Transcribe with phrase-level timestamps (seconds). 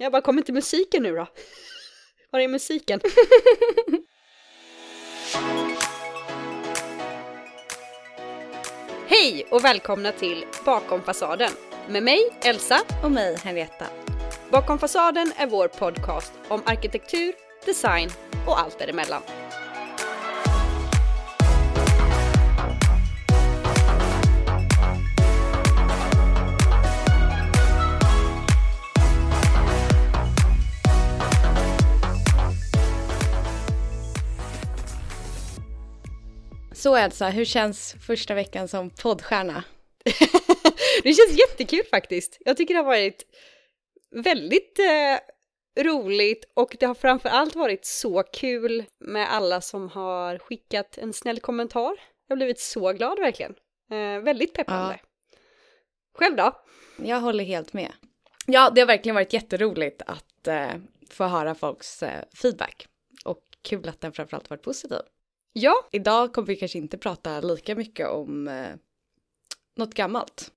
[0.00, 1.26] Jag bara, kommer inte musiken nu då?
[2.30, 3.00] Var är musiken?
[9.06, 11.50] Hej och välkomna till Bakom fasaden
[11.88, 12.80] med mig Elsa.
[13.04, 13.86] Och mig Henrietta.
[14.50, 17.34] Bakom fasaden är vår podcast om arkitektur,
[17.66, 18.10] design
[18.46, 19.22] och allt däremellan.
[36.78, 39.64] Så Elsa, hur känns första veckan som poddstjärna?
[41.02, 42.38] det känns jättekul faktiskt.
[42.40, 43.22] Jag tycker det har varit
[44.10, 50.38] väldigt eh, roligt och det har framför allt varit så kul med alla som har
[50.38, 51.96] skickat en snäll kommentar.
[52.26, 53.54] Jag har blivit så glad verkligen.
[53.90, 54.98] Eh, väldigt peppande.
[55.02, 55.38] Ja.
[56.18, 56.52] Själv då?
[56.96, 57.92] Jag håller helt med.
[58.46, 60.70] Ja, det har verkligen varit jätteroligt att eh,
[61.10, 62.86] få höra folks eh, feedback
[63.24, 64.98] och kul att den framförallt varit positiv.
[65.52, 65.88] Ja.
[65.92, 68.74] Idag kommer vi kanske inte prata lika mycket om eh,
[69.76, 70.52] något gammalt.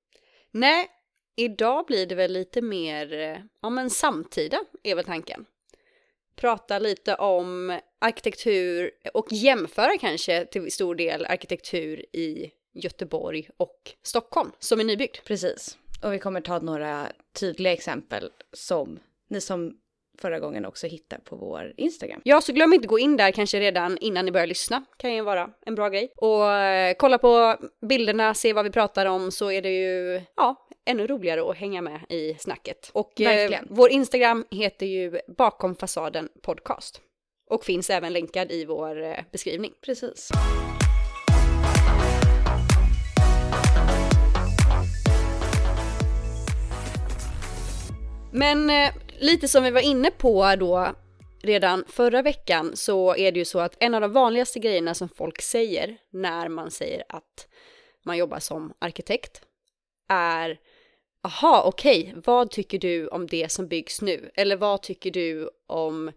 [0.52, 0.88] Nej,
[1.36, 5.46] idag blir det väl lite mer, eh, ja men samtida är väl tanken.
[6.36, 14.52] Prata lite om arkitektur och jämföra kanske till stor del arkitektur i Göteborg och Stockholm
[14.60, 15.18] som är nybyggd.
[15.26, 15.78] Precis.
[16.04, 17.08] Och vi kommer ta några
[17.40, 19.78] tydliga exempel som ni som
[20.22, 22.22] förra gången också hittar på vår Instagram.
[22.24, 24.84] Ja, så glöm inte gå in där kanske redan innan ni börjar lyssna.
[24.98, 26.12] Kan ju vara en bra grej.
[26.18, 30.68] Och eh, kolla på bilderna, se vad vi pratar om så är det ju, ja,
[30.86, 32.90] ännu roligare att hänga med i snacket.
[32.94, 37.02] Och eh, vår Instagram heter ju Bakom fasaden podcast.
[37.50, 39.72] Och finns även länkad i vår eh, beskrivning.
[39.86, 40.32] Precis.
[48.32, 48.90] Men eh,
[49.22, 50.96] lite som vi var inne på då
[51.44, 55.10] redan förra veckan så är det ju så att en av de vanligaste grejerna som
[55.10, 57.48] folk säger när man säger att
[58.06, 59.42] man jobbar som arkitekt
[60.10, 60.60] är
[61.24, 62.22] Aha, okej, okay.
[62.26, 64.32] vad tycker du om det som byggs nu?
[64.36, 66.12] Eller vad tycker du om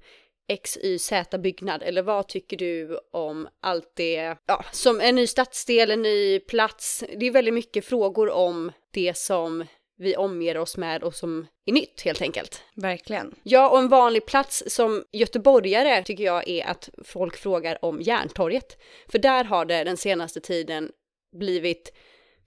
[0.65, 1.83] XYZ byggnad?
[1.83, 7.05] Eller vad tycker du om allt det, ja, som en ny stadsdel, en ny plats?
[7.17, 9.65] Det är väldigt mycket frågor om det som
[9.97, 12.62] vi omger oss med och som är nytt helt enkelt.
[12.75, 13.34] Verkligen.
[13.43, 18.78] Ja, och en vanlig plats som göteborgare tycker jag är att folk frågar om Järntorget.
[19.09, 20.93] För där har det den senaste tiden
[21.37, 21.93] blivit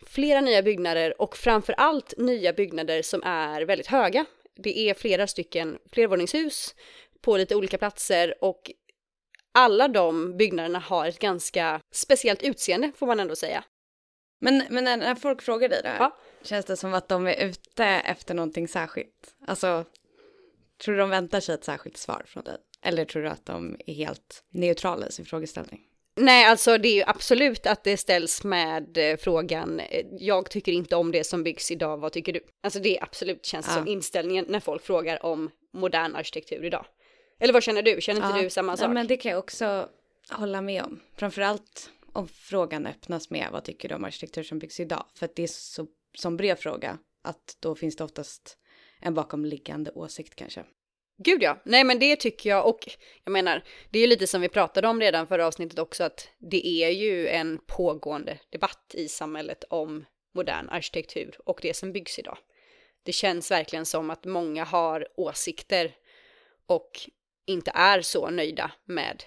[0.05, 4.25] flera nya byggnader och framför allt nya byggnader som är väldigt höga.
[4.55, 6.75] Det är flera stycken flervåningshus
[7.21, 8.71] på lite olika platser och
[9.53, 13.63] alla de byggnaderna har ett ganska speciellt utseende får man ändå säga.
[14.39, 16.17] Men, men när folk frågar dig det här, ja.
[16.47, 19.35] Känns det som att de är ute efter någonting särskilt?
[19.47, 19.85] Alltså,
[20.83, 22.57] tror du de väntar sig ett särskilt svar från dig?
[22.81, 25.81] Eller tror du att de är helt neutrala i sin frågeställning?
[26.19, 30.71] Nej, alltså det är ju absolut att det ställs med eh, frågan, eh, jag tycker
[30.71, 32.39] inte om det som byggs idag, vad tycker du?
[32.63, 33.73] Alltså det är absolut känns ja.
[33.73, 36.85] som inställningen när folk frågar om modern arkitektur idag.
[37.39, 38.01] Eller vad känner du?
[38.01, 38.43] Känner inte ja.
[38.43, 38.85] du samma sak?
[38.85, 39.89] Ja, men det kan jag också
[40.29, 40.99] hålla med om.
[41.15, 45.05] Framförallt om frågan öppnas med vad tycker du om arkitektur som byggs idag?
[45.15, 48.57] För att det är så som brevfråga, att då finns det oftast
[48.99, 50.65] en bakomliggande åsikt kanske.
[51.17, 52.79] Gud ja, nej men det tycker jag och
[53.23, 56.29] jag menar, det är ju lite som vi pratade om redan förra avsnittet också att
[56.37, 62.19] det är ju en pågående debatt i samhället om modern arkitektur och det som byggs
[62.19, 62.37] idag.
[63.03, 65.95] Det känns verkligen som att många har åsikter
[66.65, 66.91] och
[67.45, 69.23] inte är så nöjda med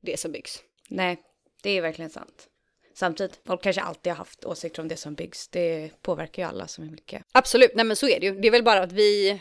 [0.00, 0.62] det som byggs.
[0.88, 1.22] Nej,
[1.62, 2.48] det är verkligen sant.
[2.98, 5.48] Samtidigt, folk kanske alltid har haft åsikter om det som byggs.
[5.48, 7.22] Det påverkar ju alla så mycket.
[7.32, 8.40] Absolut, nej men så är det ju.
[8.40, 9.40] Det är väl bara att vi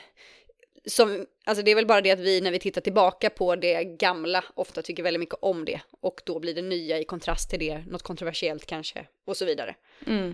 [0.87, 3.83] som, alltså det är väl bara det att vi när vi tittar tillbaka på det
[3.83, 7.59] gamla ofta tycker väldigt mycket om det och då blir det nya i kontrast till
[7.59, 9.75] det, något kontroversiellt kanske och så vidare.
[10.07, 10.33] Mm.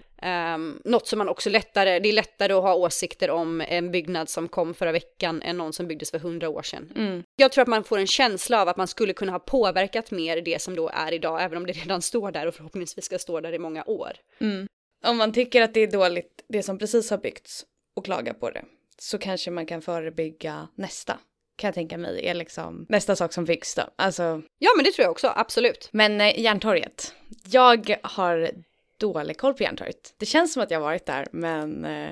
[0.56, 4.30] Um, något som man också lättare, det är lättare att ha åsikter om en byggnad
[4.30, 6.94] som kom förra veckan än någon som byggdes för hundra år sedan.
[6.96, 7.24] Mm.
[7.36, 10.42] Jag tror att man får en känsla av att man skulle kunna ha påverkat mer
[10.42, 13.40] det som då är idag, även om det redan står där och förhoppningsvis ska stå
[13.40, 14.12] där i många år.
[14.40, 14.68] Mm.
[15.06, 17.66] Om man tycker att det är dåligt, det som precis har byggts,
[17.96, 18.66] och klagar på det
[19.02, 21.20] så kanske man kan förebygga nästa.
[21.56, 23.84] Kan jag tänka mig är liksom nästa sak som byggs då.
[23.96, 24.42] Alltså.
[24.58, 25.90] Ja men det tror jag också, absolut.
[25.92, 27.14] Men eh, Järntorget.
[27.46, 28.50] Jag har
[28.98, 30.14] dålig koll på Järntorget.
[30.18, 31.86] Det känns som att jag varit där men.
[31.86, 32.12] Eh...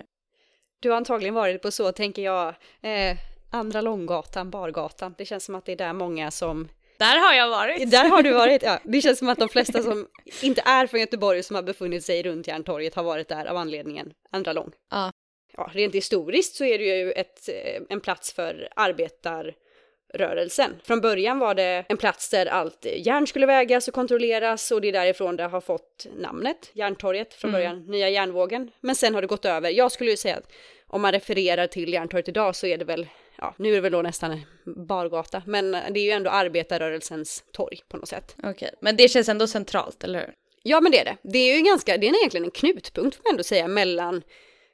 [0.79, 2.47] Du har antagligen varit på så tänker jag.
[2.81, 3.17] Eh,
[3.49, 5.15] Andra Långgatan, Bargatan.
[5.17, 6.67] Det känns som att det är där många som
[7.01, 7.91] där har jag varit.
[7.91, 8.79] Där har du varit, ja.
[8.83, 10.07] Det känns som att de flesta som
[10.41, 14.13] inte är från Göteborg som har befunnit sig runt Järntorget har varit där av anledningen
[14.31, 14.71] Andra Lång.
[14.91, 15.11] Ja,
[15.57, 17.49] ja, rent historiskt så är det ju ett,
[17.89, 20.71] en plats för arbetarrörelsen.
[20.83, 24.87] Från början var det en plats där allt järn skulle vägas och kontrolleras och det
[24.87, 27.91] är därifrån det har fått namnet, Järntorget, från början, mm.
[27.91, 28.71] nya järnvågen.
[28.81, 30.51] Men sen har det gått över, jag skulle ju säga att
[30.87, 33.07] om man refererar till Järntorget idag så är det väl
[33.37, 37.79] ja, nu är det väl då nästan bargata, men det är ju ändå arbetarrörelsens torg
[37.87, 38.35] på något sätt.
[38.37, 38.69] Okej, okay.
[38.79, 40.33] men det känns ändå centralt, eller hur?
[40.63, 41.17] Ja, men det är det.
[41.21, 44.21] Det är ju ganska, det är egentligen en knutpunkt får man ändå säga mellan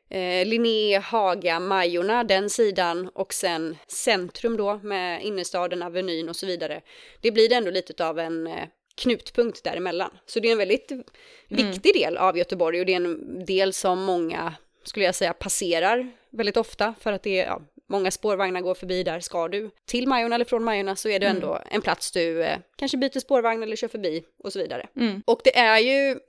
[0.09, 6.45] eh, Linné, Haga, Majorna, den sidan och sen centrum då med innerstaden, Avenyn och så
[6.45, 6.81] vidare.
[7.21, 10.11] Det blir ändå lite av en eh, knutpunkt däremellan.
[10.25, 11.03] Så det är en väldigt mm.
[11.49, 16.11] viktig del av Göteborg och det är en del som många, skulle jag säga, passerar
[16.29, 19.19] väldigt ofta för att det är ja, många spårvagnar går förbi där.
[19.19, 21.67] Ska du till Majorna eller från Majorna så är det ändå mm.
[21.71, 24.87] en plats du eh, kanske byter spårvagn eller kör förbi och så vidare.
[24.95, 25.23] Mm.
[25.25, 26.19] Och det är ju,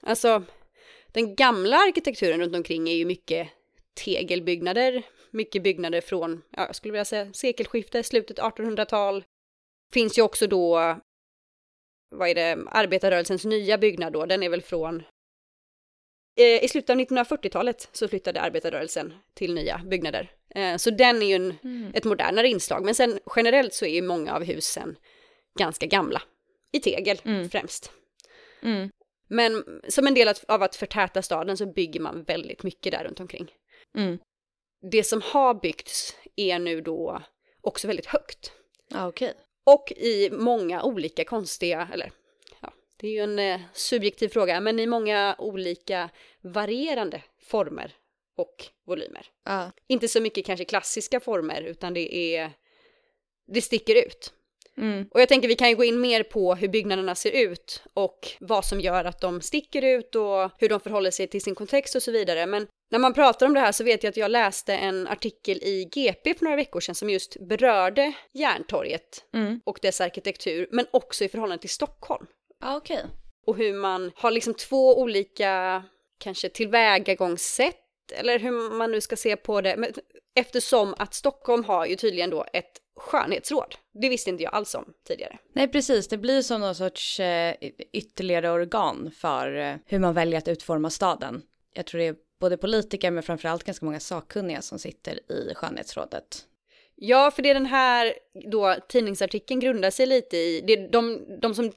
[0.00, 0.42] alltså,
[1.12, 3.48] den gamla arkitekturen runt omkring är ju mycket
[3.94, 9.24] tegelbyggnader, mycket byggnader från, ja, jag skulle vilja säga sekelskiftet, slutet 1800-tal.
[9.92, 10.96] Finns ju också då,
[12.10, 15.02] vad är det, arbetarrörelsens nya byggnad då, den är väl från
[16.38, 20.30] Eh, I slutet av 1940-talet så flyttade arbetarrörelsen till nya byggnader.
[20.54, 21.90] Eh, så den är ju en, mm.
[21.94, 24.96] ett modernare inslag, men sen generellt så är ju många av husen
[25.58, 26.22] ganska gamla.
[26.72, 27.50] I tegel mm.
[27.50, 27.92] främst.
[28.62, 28.90] Mm.
[29.28, 33.20] Men som en del av att förtäta staden så bygger man väldigt mycket där runt
[33.20, 33.50] omkring.
[33.96, 34.18] Mm.
[34.90, 37.22] Det som har byggts är nu då
[37.60, 38.52] också väldigt högt.
[38.94, 39.32] Ah, okay.
[39.64, 42.12] Och i många olika konstiga, eller
[43.00, 46.10] det är ju en eh, subjektiv fråga, men i många olika
[46.40, 47.96] varierande former
[48.36, 49.26] och volymer.
[49.48, 49.68] Uh.
[49.86, 52.52] Inte så mycket kanske klassiska former, utan det är,
[53.46, 54.32] det sticker ut.
[54.78, 55.08] Mm.
[55.10, 58.28] Och jag tänker vi kan ju gå in mer på hur byggnaderna ser ut och
[58.40, 61.96] vad som gör att de sticker ut och hur de förhåller sig till sin kontext
[61.96, 62.46] och så vidare.
[62.46, 65.56] Men när man pratar om det här så vet jag att jag läste en artikel
[65.62, 69.60] i GP för några veckor sedan som just berörde Järntorget mm.
[69.64, 72.26] och dess arkitektur, men också i förhållande till Stockholm.
[72.64, 72.96] Okej.
[72.96, 73.08] Okay.
[73.46, 75.84] Och hur man har liksom två olika,
[76.18, 79.76] kanske tillvägagångssätt, eller hur man nu ska se på det.
[79.76, 79.92] Men
[80.36, 83.74] eftersom att Stockholm har ju tydligen då ett skönhetsråd.
[83.92, 85.38] Det visste inte jag alls om tidigare.
[85.52, 86.08] Nej, precis.
[86.08, 87.54] Det blir som någon sorts eh,
[87.92, 91.42] ytterligare organ för eh, hur man väljer att utforma staden.
[91.74, 96.44] Jag tror det är både politiker men framförallt ganska många sakkunniga som sitter i skönhetsrådet.
[96.94, 98.14] Ja, för det den här
[98.50, 101.72] då tidningsartikeln grundar sig lite i, det, de, de som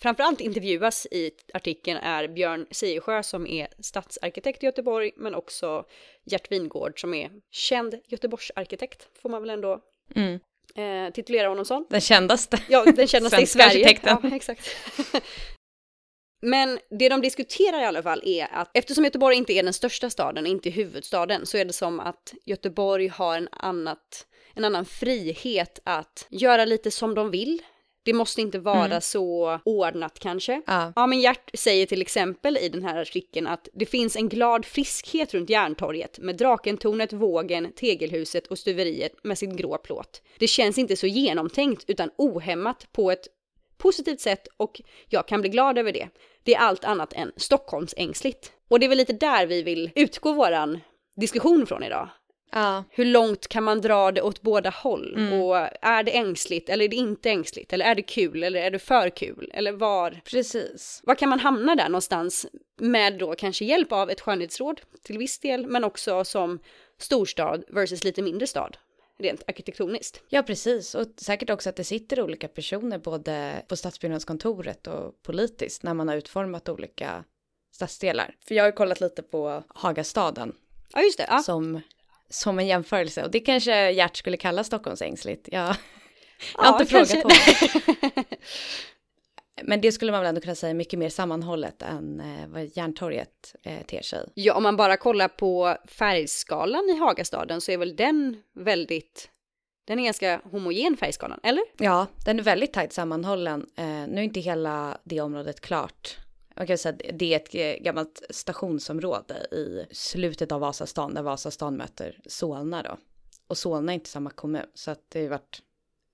[0.00, 5.84] framförallt intervjuas i artikeln är Björn Siersjö som är stadsarkitekt i Göteborg, men också
[6.24, 9.80] Gert Wingård som är känd Göteborgsarkitekt, får man väl ändå
[10.14, 10.38] mm.
[10.74, 11.86] Eh, titulera honom som.
[11.90, 12.58] Den kändaste.
[12.68, 13.98] Ja, den kändaste i Sverige.
[14.02, 14.68] Ja, exakt.
[16.42, 20.10] Men det de diskuterar i alla fall är att eftersom Göteborg inte är den största
[20.10, 25.80] staden, inte huvudstaden, så är det som att Göteborg har en, annat, en annan frihet
[25.84, 27.62] att göra lite som de vill
[28.02, 29.00] det måste inte vara mm.
[29.00, 30.62] så ordnat kanske.
[30.66, 30.92] Ja.
[30.96, 34.64] ja, men Gert säger till exempel i den här artikeln att det finns en glad
[34.64, 40.22] friskhet runt Järntorget med Drakentornet, Vågen, Tegelhuset och stuveriet med sin grå plåt.
[40.38, 43.28] Det känns inte så genomtänkt utan ohämmat på ett
[43.78, 46.08] positivt sätt och jag kan bli glad över det.
[46.42, 48.52] Det är allt annat än Stockholmsängsligt.
[48.68, 50.80] Och det är väl lite där vi vill utgå våran
[51.16, 52.08] diskussion från idag.
[52.52, 52.84] Ja.
[52.90, 55.14] Hur långt kan man dra det åt båda håll?
[55.16, 55.40] Mm.
[55.40, 57.72] Och är det ängsligt eller är det inte ängsligt?
[57.72, 59.50] Eller är det kul eller är det för kul?
[59.54, 60.20] Eller var?
[60.24, 61.00] Precis.
[61.04, 62.46] Var kan man hamna där någonstans?
[62.80, 66.58] Med då kanske hjälp av ett skönhetsråd till viss del, men också som
[66.98, 68.76] storstad versus lite mindre stad
[69.18, 70.22] rent arkitektoniskt.
[70.28, 70.94] Ja, precis.
[70.94, 76.08] Och säkert också att det sitter olika personer både på stadsbyggnadskontoret och politiskt när man
[76.08, 77.24] har utformat olika
[77.72, 78.34] stadsdelar.
[78.48, 80.52] För jag har ju kollat lite på Hagastaden.
[80.92, 81.26] Ja, just det.
[81.28, 81.38] Ja.
[81.38, 81.80] Som
[82.32, 83.24] som en jämförelse.
[83.24, 85.48] Och det kanske Gert skulle kalla Stockholmsängsligt.
[85.52, 87.20] Jag, jag har ja, inte kanske.
[87.20, 87.70] frågat
[88.02, 88.24] honom.
[89.62, 93.54] Men det skulle man väl ändå kunna säga mycket mer sammanhållet än eh, vad Järntorget
[93.62, 94.28] eh, ter sig.
[94.34, 99.28] Ja, om man bara kollar på färgskalan i Hagastaden så är väl den väldigt
[99.84, 101.64] den är ganska homogen färgskalan, eller?
[101.78, 103.66] Ja, den är väldigt tajt sammanhållen.
[103.76, 106.16] Eh, nu är inte hela det området klart
[106.56, 111.76] man kan säga att det är ett gammalt stationsområde i slutet av Vasastan, där Vasastan
[111.76, 112.96] möter Solna då.
[113.46, 115.62] Och Solna är inte samma kommun, så att det har varit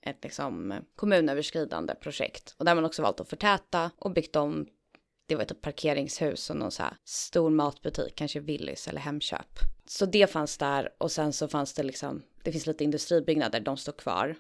[0.00, 2.54] ett liksom kommunöverskridande projekt.
[2.58, 4.66] Och där har man också valt att förtäta och byggt om,
[5.26, 9.58] det var ett parkeringshus och någon så här stor matbutik, kanske Willys eller Hemköp.
[9.86, 13.76] Så det fanns där och sen så fanns det liksom, det finns lite industribyggnader, de
[13.76, 14.36] står kvar.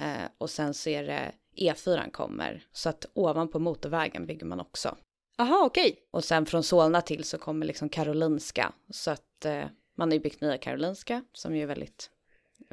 [0.00, 4.96] Eh, och sen så är det E4 kommer, så att ovanpå motorvägen bygger man också.
[5.38, 5.90] Aha, okej.
[5.90, 6.02] Okay.
[6.10, 8.72] Och sen från Solna till så kommer liksom Karolinska.
[8.90, 9.64] Så att eh,
[9.96, 12.10] man har ju byggt Nya Karolinska som ju är väldigt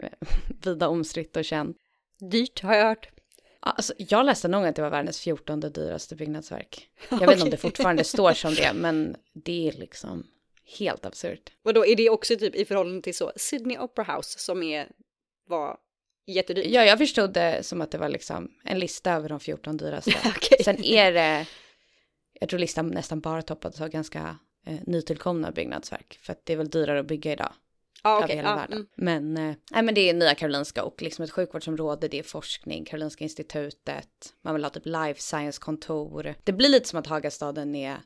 [0.02, 0.10] eh,
[0.64, 1.78] vida omstritt och känt.
[2.20, 3.10] Dyrt har jag hört.
[3.60, 6.90] Alltså, jag läste någon gång att det var världens fjortonde dyraste byggnadsverk.
[7.10, 7.28] Jag okay.
[7.28, 10.28] vet inte om det fortfarande står som det, men det är liksom
[10.80, 11.52] helt absurt.
[11.64, 14.88] Och då är det också typ i förhållande till så Sydney Opera House som är,
[15.48, 15.78] var
[16.28, 16.66] jättedyrt?
[16.68, 20.12] Ja, jag förstod det som att det var liksom en lista över de 14 dyraste.
[20.26, 20.64] okay.
[20.64, 21.46] Sen är det,
[22.40, 26.58] jag tror listan nästan bara toppades av ganska eh, nytillkomna byggnadsverk, för att det är
[26.58, 27.54] väl dyrare att bygga idag.
[28.02, 28.24] Ah, okay.
[28.24, 28.78] Över hela ah, världen.
[28.78, 28.88] Mm.
[28.96, 32.86] Men, eh, nej, men det är Nya Karolinska och liksom ett sjukvårdsområde, det är forskning,
[32.86, 36.36] Karolinska institutet, man vill ha typ life science-kontor.
[36.44, 37.98] Det blir lite som att Hagastaden är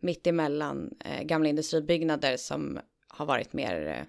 [0.00, 4.04] mitt emellan eh, gamla industribyggnader som har varit mer eh,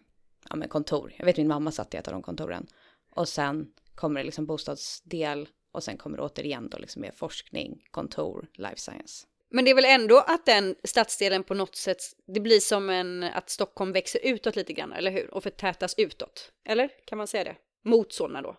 [0.50, 1.14] ja, men kontor.
[1.18, 2.68] Jag vet min mamma satt i ett av de kontoren.
[3.16, 7.84] Och sen kommer det liksom bostadsdel och sen kommer det återigen då liksom mer forskning,
[7.92, 9.28] kontor, life science.
[9.56, 13.24] Men det är väl ändå att den stadsdelen på något sätt, det blir som en,
[13.24, 15.34] att Stockholm växer utåt lite grann, eller hur?
[15.34, 16.52] Och förtätas utåt.
[16.66, 17.56] Eller kan man säga det?
[17.84, 18.58] Mot Solna då?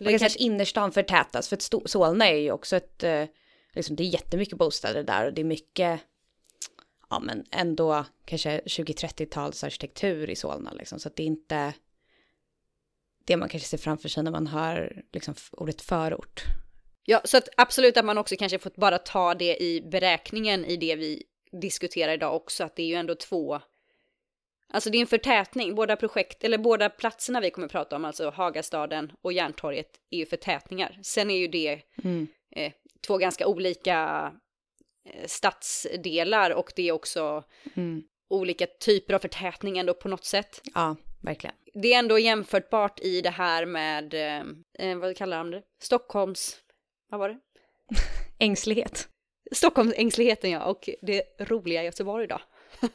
[0.00, 3.24] Eller kanske att innerstan förtätas, för att Solna är ju också ett, eh,
[3.72, 6.00] liksom det är jättemycket bostäder där och det är mycket,
[7.10, 11.72] ja men ändå kanske 20-30-tals arkitektur i Solna liksom, så att det är inte
[13.24, 16.44] det man kanske ser framför sig när man hör liksom ordet förort.
[17.04, 20.76] Ja, så att absolut att man också kanske fått bara ta det i beräkningen i
[20.76, 21.22] det vi
[21.60, 23.60] diskuterar idag också, att det är ju ändå två
[24.74, 28.30] Alltså det är en förtätning, båda projekt, eller båda platserna vi kommer prata om, alltså
[28.30, 30.98] Hagastaden och Järntorget, är ju förtätningar.
[31.02, 32.26] Sen är ju det mm.
[32.56, 32.72] eh,
[33.06, 34.32] två ganska olika
[35.08, 37.44] eh, stadsdelar och det är också
[37.74, 38.02] mm.
[38.28, 40.60] olika typer av förtätning ändå på något sätt.
[40.74, 41.56] Ja, verkligen.
[41.74, 44.44] Det är ändå jämförbart i det här med, eh,
[44.78, 45.62] eh vad kallar de det?
[45.82, 46.63] Stockholms
[47.18, 47.38] vad var det?
[48.44, 49.08] Ängslighet.
[49.52, 52.40] Stockholmsängsligheten ja, och det roliga Göteborg då.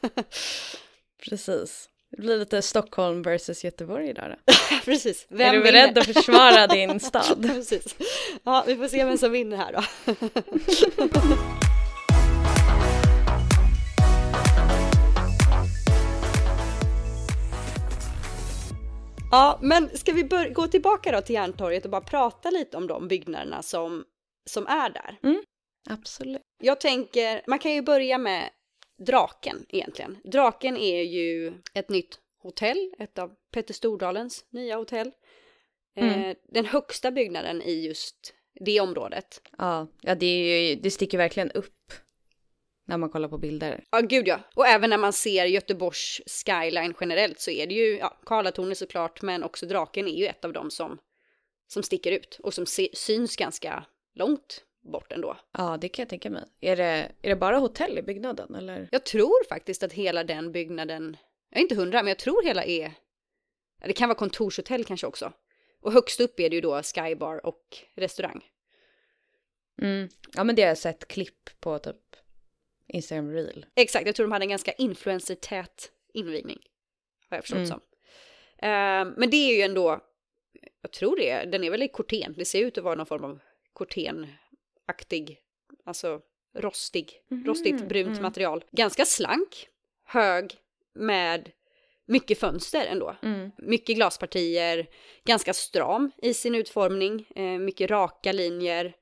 [1.30, 1.90] Precis.
[2.12, 4.54] Det blir lite Stockholm versus Göteborg idag då.
[4.86, 5.26] Precis.
[5.30, 7.42] Vem är du beredd att försvara din stad?
[7.42, 7.96] Precis.
[8.44, 9.84] Ja, vi får se vem som vinner här då.
[19.32, 20.24] Ja, men ska vi
[20.54, 24.04] gå tillbaka då till Järntorget och bara prata lite om de byggnaderna som,
[24.50, 25.20] som är där?
[25.24, 25.42] Mm,
[25.90, 26.42] absolut.
[26.62, 28.50] Jag tänker, man kan ju börja med
[28.98, 30.18] Draken egentligen.
[30.24, 35.12] Draken är ju ett nytt hotell, ett av Petter Stordalens nya hotell.
[35.96, 36.30] Eh, mm.
[36.30, 38.34] Eh, den högsta byggnaden i just
[38.66, 39.42] det området.
[39.58, 41.94] Ja, ja det, är ju, det sticker verkligen upp
[42.90, 43.84] när man kollar på bilder.
[43.92, 44.40] Ja, gud ja.
[44.56, 49.22] Och även när man ser Göteborgs skyline generellt så är det ju, ja, Karlatornet såklart,
[49.22, 50.98] men också Draken är ju ett av dem som,
[51.68, 53.86] som sticker ut och som se, syns ganska
[54.20, 55.38] långt bort ändå.
[55.52, 56.44] Ja, det kan jag tänka mig.
[56.60, 58.90] Är det, är det bara hotell i byggnaden eller?
[58.92, 61.18] Jag tror faktiskt att hela den byggnaden,
[61.50, 62.92] jag är inte hundra, men jag tror hela är,
[63.84, 65.34] det kan vara kontorshotell kanske också.
[65.82, 68.46] Och högst upp är det ju då skybar och restaurang.
[69.82, 70.10] Mm.
[70.34, 72.16] Ja, men det har jag sett klipp på typ
[72.88, 73.66] Instagram reel.
[73.76, 76.60] Exakt, jag tror de hade en ganska influencer-tät invigning.
[77.30, 77.68] Har jag förstått mm.
[77.68, 77.80] som.
[78.64, 80.00] Uh, men det är ju ändå,
[80.82, 82.34] jag tror det, den är väl i korten.
[82.38, 83.40] Det ser ut att vara någon form av
[83.80, 85.40] kortenaktig,
[85.86, 86.22] alltså
[86.56, 87.46] rostig, mm.
[87.46, 88.22] rostigt brunt mm.
[88.22, 88.64] material.
[88.72, 89.68] Ganska slank,
[90.06, 90.56] hög,
[90.94, 91.52] med
[92.06, 93.16] mycket fönster ändå.
[93.22, 93.52] Mm.
[93.58, 94.88] Mycket glaspartier,
[95.26, 98.96] ganska stram i sin utformning, eh, mycket raka linjer.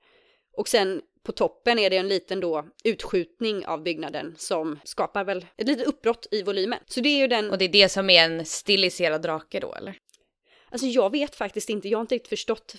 [0.54, 5.46] Och sen på toppen är det en liten då utskjutning av byggnaden som skapar väl
[5.58, 6.80] ett litet uppbrott i volymen.
[6.88, 7.52] Så det är ju den...
[7.52, 10.00] Och det är det som är en stiliserad drake då eller?
[10.70, 12.76] Alltså jag vet faktiskt inte, jag har inte riktigt förstått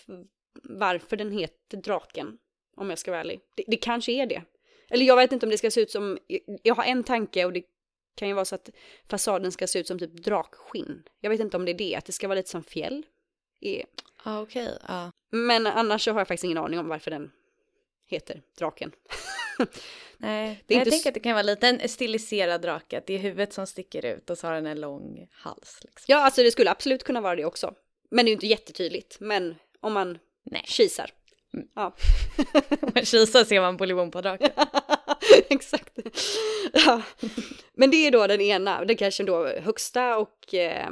[0.62, 2.38] varför den heter draken.
[2.76, 3.40] Om jag ska vara ärlig.
[3.54, 4.42] Det, det kanske är det.
[4.90, 6.18] Eller jag vet inte om det ska se ut som,
[6.62, 7.62] jag har en tanke och det
[8.14, 8.70] kan ju vara så att
[9.10, 11.02] fasaden ska se ut som typ drakskinn.
[11.20, 13.06] Jag vet inte om det är det, att det ska vara lite som fjäll.
[14.22, 14.66] Ah, okej.
[14.66, 14.78] Okay.
[14.82, 15.10] Ah.
[15.30, 17.30] Men annars så har jag faktiskt ingen aning om varför den
[18.06, 18.92] heter draken.
[20.16, 20.90] Nej, det är jag inte...
[20.90, 24.06] tänker att det kan vara lite en stiliserad drake, att det är huvudet som sticker
[24.06, 25.78] ut och så har den en lång hals.
[25.82, 26.04] Liksom.
[26.06, 27.74] Ja, alltså det skulle absolut kunna vara det också.
[28.10, 30.18] Men det är ju inte jättetydligt, men om man
[30.50, 30.62] Nej.
[30.67, 31.11] kisar.
[31.55, 31.69] Mm.
[31.75, 31.97] Ja.
[32.95, 34.50] man kisar ser man Bolibompa-draken.
[35.49, 35.99] Exakt.
[36.73, 37.02] Ja.
[37.73, 40.90] Men det är då den ena, den kanske då högsta och eh,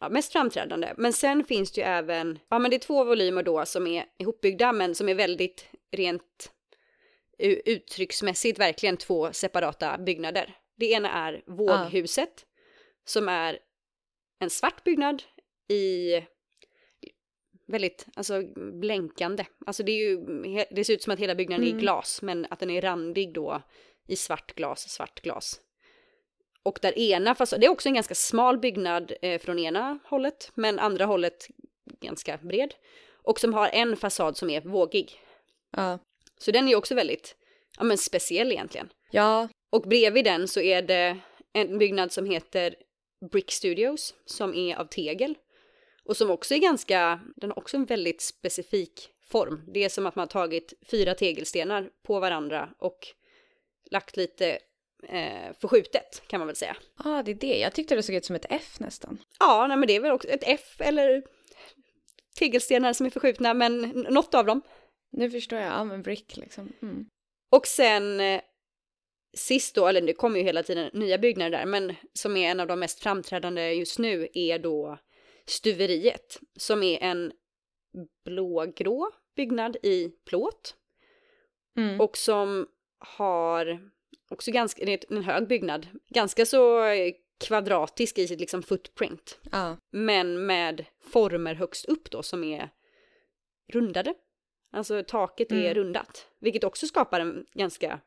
[0.00, 0.94] ja, mest framträdande.
[0.96, 4.04] Men sen finns det ju även, ja men det är två volymer då som är
[4.18, 6.52] ihopbyggda men som är väldigt rent
[7.64, 10.54] uttrycksmässigt verkligen två separata byggnader.
[10.76, 12.46] Det ena är Våghuset ah.
[13.04, 13.58] som är
[14.40, 15.22] en svart byggnad
[15.68, 16.12] i
[17.70, 18.42] väldigt, alltså
[18.80, 19.44] blänkande.
[19.66, 20.18] Alltså det är ju,
[20.70, 21.76] det ser ut som att hela byggnaden mm.
[21.76, 23.62] är i glas men att den är randig då
[24.08, 25.60] i svart glas, svart glas.
[26.62, 30.52] Och där ena fasad, det är också en ganska smal byggnad eh, från ena hållet,
[30.54, 31.48] men andra hållet
[32.00, 32.74] ganska bred.
[33.22, 35.20] Och som har en fasad som är vågig.
[35.76, 35.98] Ja.
[36.38, 37.36] Så den är också väldigt,
[37.78, 38.88] ja men speciell egentligen.
[39.10, 39.48] Ja.
[39.72, 41.18] Och bredvid den så är det
[41.52, 42.74] en byggnad som heter
[43.30, 45.34] Brick Studios, som är av tegel.
[46.04, 49.64] Och som också är ganska, den har också en väldigt specifik form.
[49.74, 52.98] Det är som att man har tagit fyra tegelstenar på varandra och
[53.90, 54.58] lagt lite
[55.08, 56.76] eh, förskjutet kan man väl säga.
[57.04, 57.58] Ja, ah, det är det.
[57.58, 59.18] Jag tyckte det såg ut som ett F nästan.
[59.38, 61.22] Ja, nej, men det är väl också ett F eller
[62.38, 63.80] tegelstenar som är förskjutna, men
[64.10, 64.62] något av dem.
[65.12, 66.72] Nu förstår jag, ja men brick liksom.
[66.82, 67.06] Mm.
[67.50, 68.40] Och sen eh,
[69.36, 72.60] sist då, eller det kommer ju hela tiden nya byggnader där, men som är en
[72.60, 74.98] av de mest framträdande just nu är då
[75.50, 77.32] stuveriet som är en
[78.24, 80.76] blågrå byggnad i plåt.
[81.76, 82.00] Mm.
[82.00, 82.66] Och som
[82.98, 83.90] har
[84.30, 86.82] också ganska, det är en hög byggnad, ganska så
[87.40, 89.38] kvadratisk i sitt liksom footprint.
[89.52, 89.76] Ja.
[89.90, 92.70] Men med former högst upp då som är
[93.72, 94.14] rundade.
[94.72, 95.64] Alltså taket mm.
[95.64, 98.00] är rundat, vilket också skapar en ganska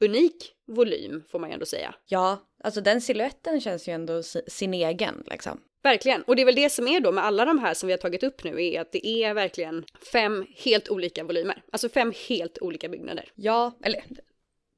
[0.00, 1.94] unik volym får man ju ändå säga.
[2.06, 5.60] Ja, alltså den siluetten känns ju ändå sin egen liksom.
[5.82, 7.92] Verkligen, och det är väl det som är då med alla de här som vi
[7.92, 11.62] har tagit upp nu är att det är verkligen fem helt olika volymer.
[11.72, 13.28] Alltså fem helt olika byggnader.
[13.34, 14.04] Ja, eller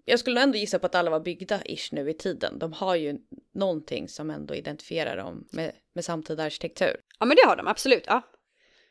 [0.05, 2.59] jag skulle ändå gissa på att alla var byggda ish nu i tiden.
[2.59, 3.19] De har ju
[3.55, 6.97] någonting som ändå identifierar dem med, med samtida arkitektur.
[7.19, 8.05] Ja, men det har de absolut.
[8.07, 8.23] Ja.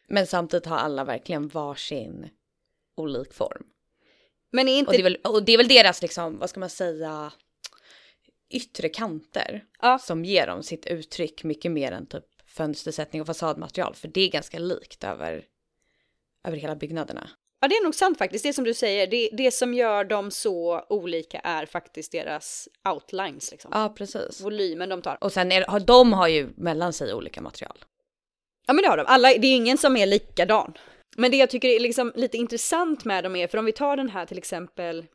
[0.07, 2.29] Men samtidigt har alla verkligen varsin
[2.95, 3.63] olik form.
[4.51, 4.89] Men är inte...
[4.89, 7.31] Och det är väl, och det är väl deras, liksom, vad ska man säga,
[8.55, 9.99] yttre kanter ja.
[9.99, 13.95] som ger dem sitt uttryck mycket mer än typ fönstersättning och fasadmaterial.
[13.95, 15.45] För det är ganska likt över,
[16.47, 17.29] över hela byggnaderna.
[17.61, 18.43] Ja, det är nog sant faktiskt.
[18.43, 23.51] Det som du säger, det, det som gör dem så olika är faktiskt deras outlines.
[23.51, 23.71] Liksom.
[23.73, 24.41] Ja, precis.
[24.41, 25.17] Volymen de tar.
[25.21, 27.77] Och sen är, de har ju mellan sig olika material.
[28.67, 29.05] Ja, men det har de.
[29.07, 30.73] Alla, det är ingen som är likadan.
[31.15, 33.97] Men det jag tycker är liksom lite intressant med dem är, för om vi tar
[33.97, 35.05] den här till exempel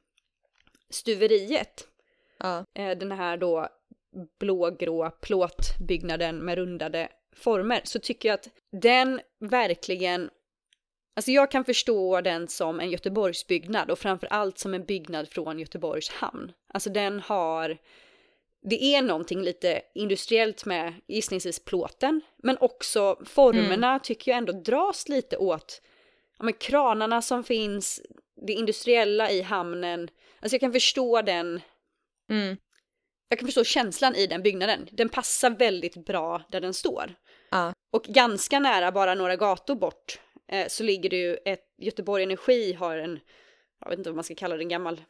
[0.90, 1.87] stuveriet.
[2.38, 2.64] Ja.
[2.74, 3.68] Eh, den här då
[4.40, 10.30] blågrå plåtbyggnaden med rundade former så tycker jag att den verkligen
[11.16, 15.58] Alltså jag kan förstå den som en Göteborgsbyggnad och framför allt som en byggnad från
[15.58, 16.52] Göteborgs hamn.
[16.74, 17.78] Alltså den har,
[18.62, 24.00] det är någonting lite industriellt med gissningsvis plåten, men också formerna mm.
[24.00, 25.82] tycker jag ändå dras lite åt
[26.38, 28.00] ja, men kranarna som finns,
[28.46, 30.10] det industriella i hamnen.
[30.40, 31.60] Alltså jag kan förstå den,
[32.30, 32.56] mm.
[33.28, 34.88] jag kan förstå känslan i den byggnaden.
[34.92, 37.14] Den passar väldigt bra där den står.
[37.50, 37.74] Ja.
[37.92, 42.72] Och ganska nära, bara några gator bort, eh, så ligger det ju ett, Göteborg Energi
[42.72, 43.20] har en,
[43.80, 45.00] jag vet inte vad man ska kalla det, en gammal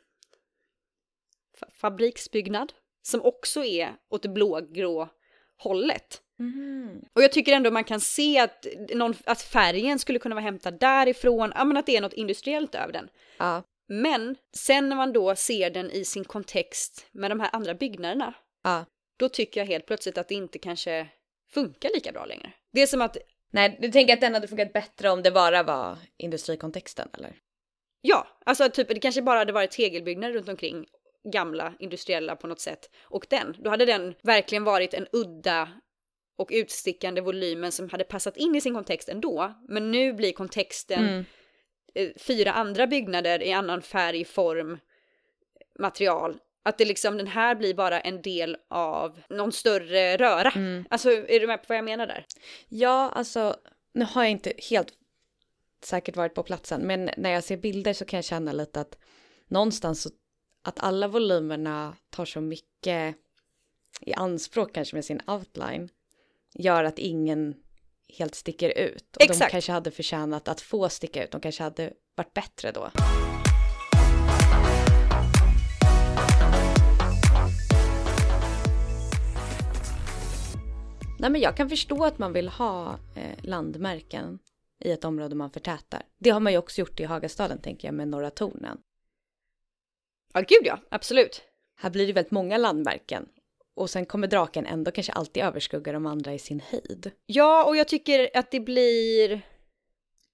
[1.60, 2.72] fa fabriksbyggnad.
[3.02, 5.08] Som också är åt det blågrå
[5.56, 6.22] hållet.
[6.38, 7.04] Mm.
[7.12, 10.80] Och jag tycker ändå man kan se att, någon, att färgen skulle kunna vara hämtad
[10.80, 13.08] därifrån, ja men att det är något industriellt över den.
[13.38, 13.62] Ja.
[13.88, 18.34] Men sen när man då ser den i sin kontext med de här andra byggnaderna,
[18.64, 18.84] ja.
[19.16, 21.08] då tycker jag helt plötsligt att det inte kanske
[21.50, 22.52] funkar lika bra längre.
[22.72, 23.16] Det är som att...
[23.50, 27.36] Nej, du tänker att den hade funkat bättre om det bara var industrikontexten eller?
[28.00, 30.86] Ja, alltså typ det kanske bara hade varit tegelbyggnader runt omkring
[31.32, 35.68] gamla industriella på något sätt och den, då hade den verkligen varit en udda
[36.38, 39.54] och utstickande volymen som hade passat in i sin kontext ändå.
[39.68, 41.24] Men nu blir kontexten mm.
[41.94, 44.78] Eh, fyra andra byggnader i annan färg, form,
[45.78, 46.38] material.
[46.62, 50.50] Att det liksom, den här blir bara en del av någon större röra.
[50.50, 50.84] Mm.
[50.90, 52.26] Alltså, är du med på vad jag menar där?
[52.68, 53.56] Ja, alltså,
[53.92, 54.92] nu har jag inte helt
[55.84, 58.98] säkert varit på platsen, men när jag ser bilder så kan jag känna lite att
[59.48, 60.10] någonstans så,
[60.64, 63.16] att alla volymerna tar så mycket
[64.00, 65.88] i anspråk kanske med sin outline
[66.54, 67.54] gör att ingen
[68.08, 69.16] helt sticker ut.
[69.16, 69.50] Och Exakt.
[69.50, 72.90] de kanske hade förtjänat att få sticka ut, de kanske hade varit bättre då.
[81.18, 84.38] Nej men jag kan förstå att man vill ha eh, landmärken
[84.84, 86.02] i ett område man förtätar.
[86.18, 88.78] Det har man ju också gjort i Hagastaden tänker jag med Norra Tornen.
[90.32, 91.42] Ja gud ja, absolut.
[91.76, 93.28] Här blir det väldigt många landmärken
[93.78, 97.10] och sen kommer draken ändå kanske alltid överskugga de andra i sin höjd.
[97.26, 99.42] Ja, och jag tycker att det blir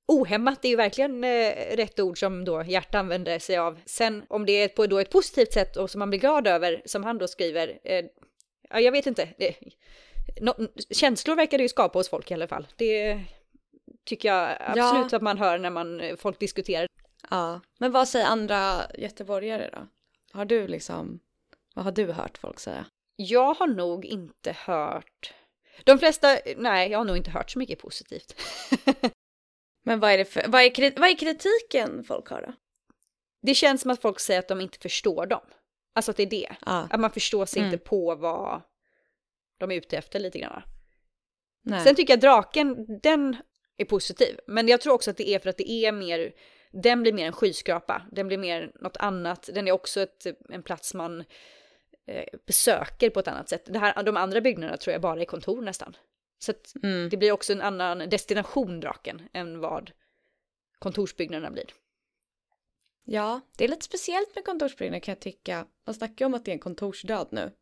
[0.06, 3.80] ohämmat, det är ju verkligen eh, rätt ord som då Hjärta använder sig av.
[3.86, 6.82] Sen om det är på då ett positivt sätt och som man blir glad över,
[6.84, 8.04] som han då skriver, eh,
[8.70, 9.28] ja jag vet inte.
[9.38, 9.56] Det,
[10.40, 10.52] no,
[10.90, 12.66] känslor verkar det ju skapa hos folk i alla fall.
[12.76, 13.20] Det
[14.04, 15.16] tycker jag absolut ja.
[15.16, 16.86] att man hör när man, eh, folk diskuterar.
[17.30, 19.86] Ja, men vad säger andra göteborgare då?
[20.32, 21.20] Har du liksom,
[21.74, 22.86] vad har du hört folk säga?
[23.16, 25.34] Jag har nog inte hört...
[25.84, 28.40] De flesta, nej, jag har nog inte hört så mycket positivt.
[29.84, 32.52] Men vad är, det för, vad, är, vad är kritiken folk har då?
[33.42, 35.46] Det känns som att folk säger att de inte förstår dem.
[35.94, 36.56] Alltså att det är det.
[36.60, 36.86] Ah.
[36.90, 37.72] Att man förstår sig mm.
[37.72, 38.62] inte på vad
[39.58, 40.62] de är ute efter lite grann.
[41.62, 41.84] Nej.
[41.84, 43.36] Sen tycker jag draken, den
[43.76, 44.38] är positiv.
[44.46, 46.32] Men jag tror också att det är för att det är mer,
[46.72, 48.02] den blir mer en skyskrapa.
[48.12, 49.50] Den blir mer något annat.
[49.54, 51.24] Den är också ett, en plats man
[52.46, 53.64] besöker på ett annat sätt.
[53.66, 55.96] Det här, de andra byggnaderna tror jag bara är kontor nästan.
[56.38, 57.08] Så mm.
[57.08, 59.90] det blir också en annan destination draken än vad
[60.78, 61.66] kontorsbyggnaderna blir.
[63.04, 65.66] Ja, det är lite speciellt med kontorsbyggnader kan jag tycka.
[65.84, 67.52] Man snackar om att det är en kontorsdöd nu.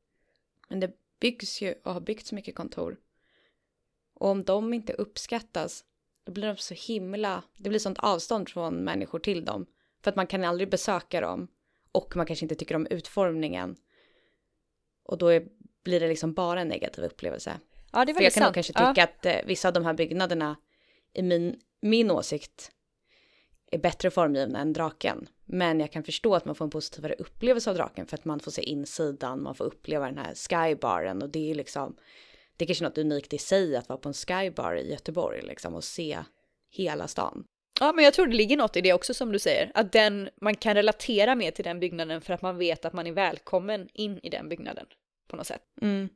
[0.69, 2.97] Men det byggs ju och har byggts mycket kontor.
[4.15, 5.85] Och om de inte uppskattas,
[6.25, 9.67] då blir de så himla, det blir sånt avstånd från människor till dem.
[10.03, 11.49] För att man kan aldrig besöka dem
[11.93, 13.77] och man kanske inte tycker om utformningen.
[15.05, 15.47] Och då är,
[15.85, 17.61] blir det liksom bara en negativ upplevelse.
[17.93, 19.05] Ja, det är För jag kan nog kanske tycka ja.
[19.05, 20.57] att eh, vissa av de här byggnaderna
[21.15, 22.73] i min, min åsikt
[23.71, 25.29] är bättre formgivna än draken.
[25.45, 28.41] Men jag kan förstå att man får en positivare upplevelse av draken för att man
[28.41, 31.97] får se insidan, man får uppleva den här skybaren och det är liksom,
[32.57, 35.75] det är kanske något unikt i sig att vara på en skybar i Göteborg liksom
[35.75, 36.19] och se
[36.71, 37.45] hela stan.
[37.81, 40.31] Ja, men jag tror det ligger något i det också som du säger, att den,
[40.41, 43.89] man kan relatera mer till den byggnaden för att man vet att man är välkommen
[43.93, 44.87] in i den byggnaden
[45.29, 45.63] på något sätt.
[45.83, 46.09] Mm.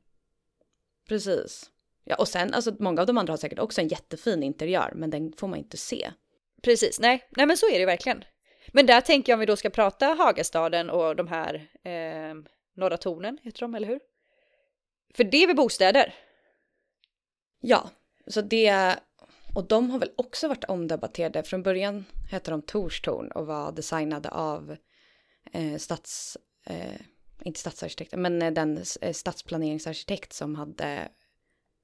[1.09, 1.71] Precis.
[2.05, 5.11] Ja, och sen alltså många av de andra har säkert också en jättefin interiör, men
[5.11, 6.11] den får man inte se.
[6.63, 8.25] Precis, nej, nej men så är det verkligen.
[8.73, 12.35] Men där tänker jag om vi då ska prata Hagastaden och de här eh,
[12.77, 14.01] Norra Tornen, heter de, eller hur?
[15.15, 16.15] För det är väl bostäder?
[17.61, 17.91] Ja,
[18.27, 18.97] så det,
[19.57, 21.43] och de har väl också varit omdebatterade.
[21.43, 24.77] Från början hette de Torstorn och var designade av
[25.53, 27.01] eh, stats, eh,
[27.43, 31.09] inte stadsarkitekten, men eh, den eh, stadsplaneringsarkitekt som hade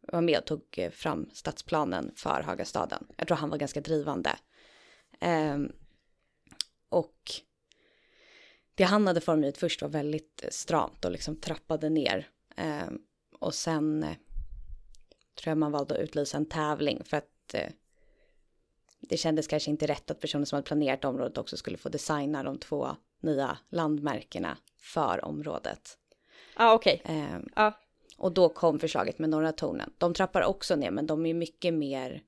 [0.00, 3.06] var med och tog eh, fram stadsplanen för Hagastaden.
[3.16, 4.30] Jag tror han var ganska drivande.
[5.20, 5.58] Eh,
[6.88, 7.30] och
[8.74, 12.28] det han hade formgivit först var väldigt stramt och liksom trappade ner.
[12.56, 12.90] Eh,
[13.40, 14.16] och sen eh,
[15.34, 17.70] tror jag man valde att utlysa en tävling för att eh,
[19.00, 22.42] det kändes kanske inte rätt att personen som hade planerat området också skulle få designa
[22.42, 25.98] de två nya landmärkena för området.
[26.56, 27.00] Ja, ah, okej.
[27.04, 27.16] Okay.
[27.16, 27.72] Eh, ah.
[28.16, 29.92] Och då kom förslaget med Norra tornen.
[29.98, 32.22] De trappar också ner, men de är mycket mer...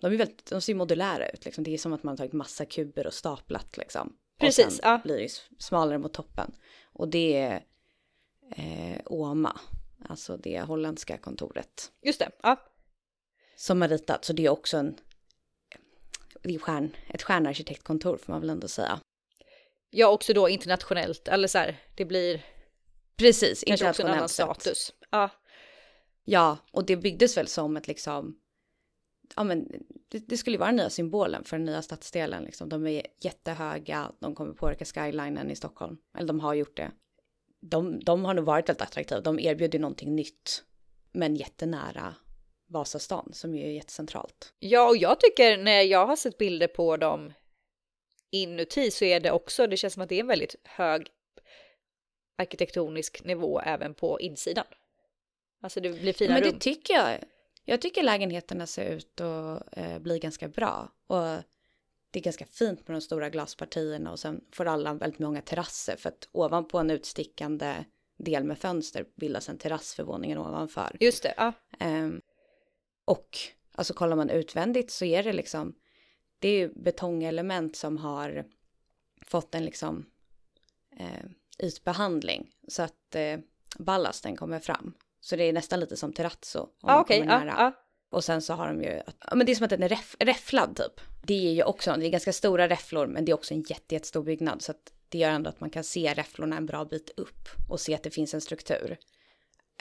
[0.00, 1.64] De, är väldigt, de ser modulära ut, liksom.
[1.64, 3.76] det är som att man har tagit massa kuber och staplat.
[3.76, 4.16] Liksom.
[4.38, 4.66] Precis.
[4.66, 5.00] Och sen ja.
[5.04, 6.54] blir det smalare mot toppen.
[6.84, 7.64] Och det är
[8.56, 9.60] eh, Oma,
[10.08, 11.92] alltså det holländska kontoret.
[12.02, 12.71] Just det, ja.
[13.62, 14.98] Som har ritat, så det är också en...
[16.42, 19.00] Det är stjärn, ett stjärnarkitektkontor får man väl ändå säga.
[19.90, 22.44] Ja, också då internationellt, eller så här, det blir
[23.16, 24.92] Precis, kanske också en annan status.
[25.10, 25.30] Ja.
[26.24, 28.38] Ja, och det byggdes väl som ett liksom,
[29.36, 29.68] ja men
[30.08, 32.68] det, det skulle vara den nya symbolen för den nya stadsdelen liksom.
[32.68, 36.90] De är jättehöga, de kommer påverka skylinen i Stockholm, eller de har gjort det.
[37.60, 40.64] De, de har nog varit väldigt attraktiva, de erbjuder någonting nytt,
[41.12, 42.14] men jättenära
[42.72, 44.52] Vasastan som ju är jättecentralt.
[44.58, 47.32] Ja, och jag tycker när jag har sett bilder på dem
[48.30, 51.08] inuti så är det också, det känns som att det är en väldigt hög
[52.38, 54.64] arkitektonisk nivå även på insidan.
[55.62, 56.52] Alltså det blir fina Men rum.
[56.52, 57.18] det tycker jag.
[57.64, 60.92] Jag tycker lägenheterna ser ut att eh, bli ganska bra.
[61.06, 61.42] Och
[62.10, 65.96] det är ganska fint med de stora glaspartierna och sen får alla väldigt många terrasser
[65.96, 67.84] för att ovanpå en utstickande
[68.18, 70.96] del med fönster bildas en terrass för våningen ovanför.
[71.00, 71.52] Just det, ja.
[71.80, 72.20] Um,
[73.12, 73.38] och
[73.74, 75.74] alltså kollar man utvändigt så är det liksom
[76.38, 78.44] det är ju betongelement som har
[79.26, 80.06] fått en liksom
[80.96, 81.24] eh,
[81.58, 83.38] ytbehandling så att eh,
[83.78, 84.94] ballasten kommer fram.
[85.20, 86.68] Så det är nästan lite som terrazzo.
[86.80, 87.28] Ah, okay.
[87.28, 87.72] ah, ah.
[88.10, 89.02] Och sen så har de ju,
[89.34, 91.00] men det är som att den är räff, räfflad typ.
[91.22, 93.94] Det är ju också, det är ganska stora räfflor men det är också en jätte,
[93.94, 94.62] jättestor byggnad.
[94.62, 97.80] Så att det gör ändå att man kan se räfflorna en bra bit upp och
[97.80, 98.98] se att det finns en struktur.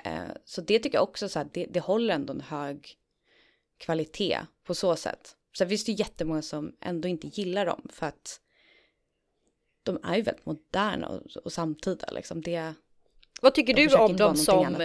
[0.04, 2.98] Eh, så det tycker jag också så att det, det håller ändå en hög
[3.82, 5.36] kvalitet på så sätt.
[5.58, 8.40] Sen finns det ju jättemånga som ändå inte gillar dem för att
[9.84, 12.42] de är ju väldigt moderna och, och samtida liksom.
[12.42, 12.74] Det,
[13.42, 14.78] Vad tycker du om dem som,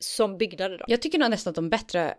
[0.00, 0.84] som byggnader då?
[0.88, 2.14] Jag tycker nog nästan att de är bättre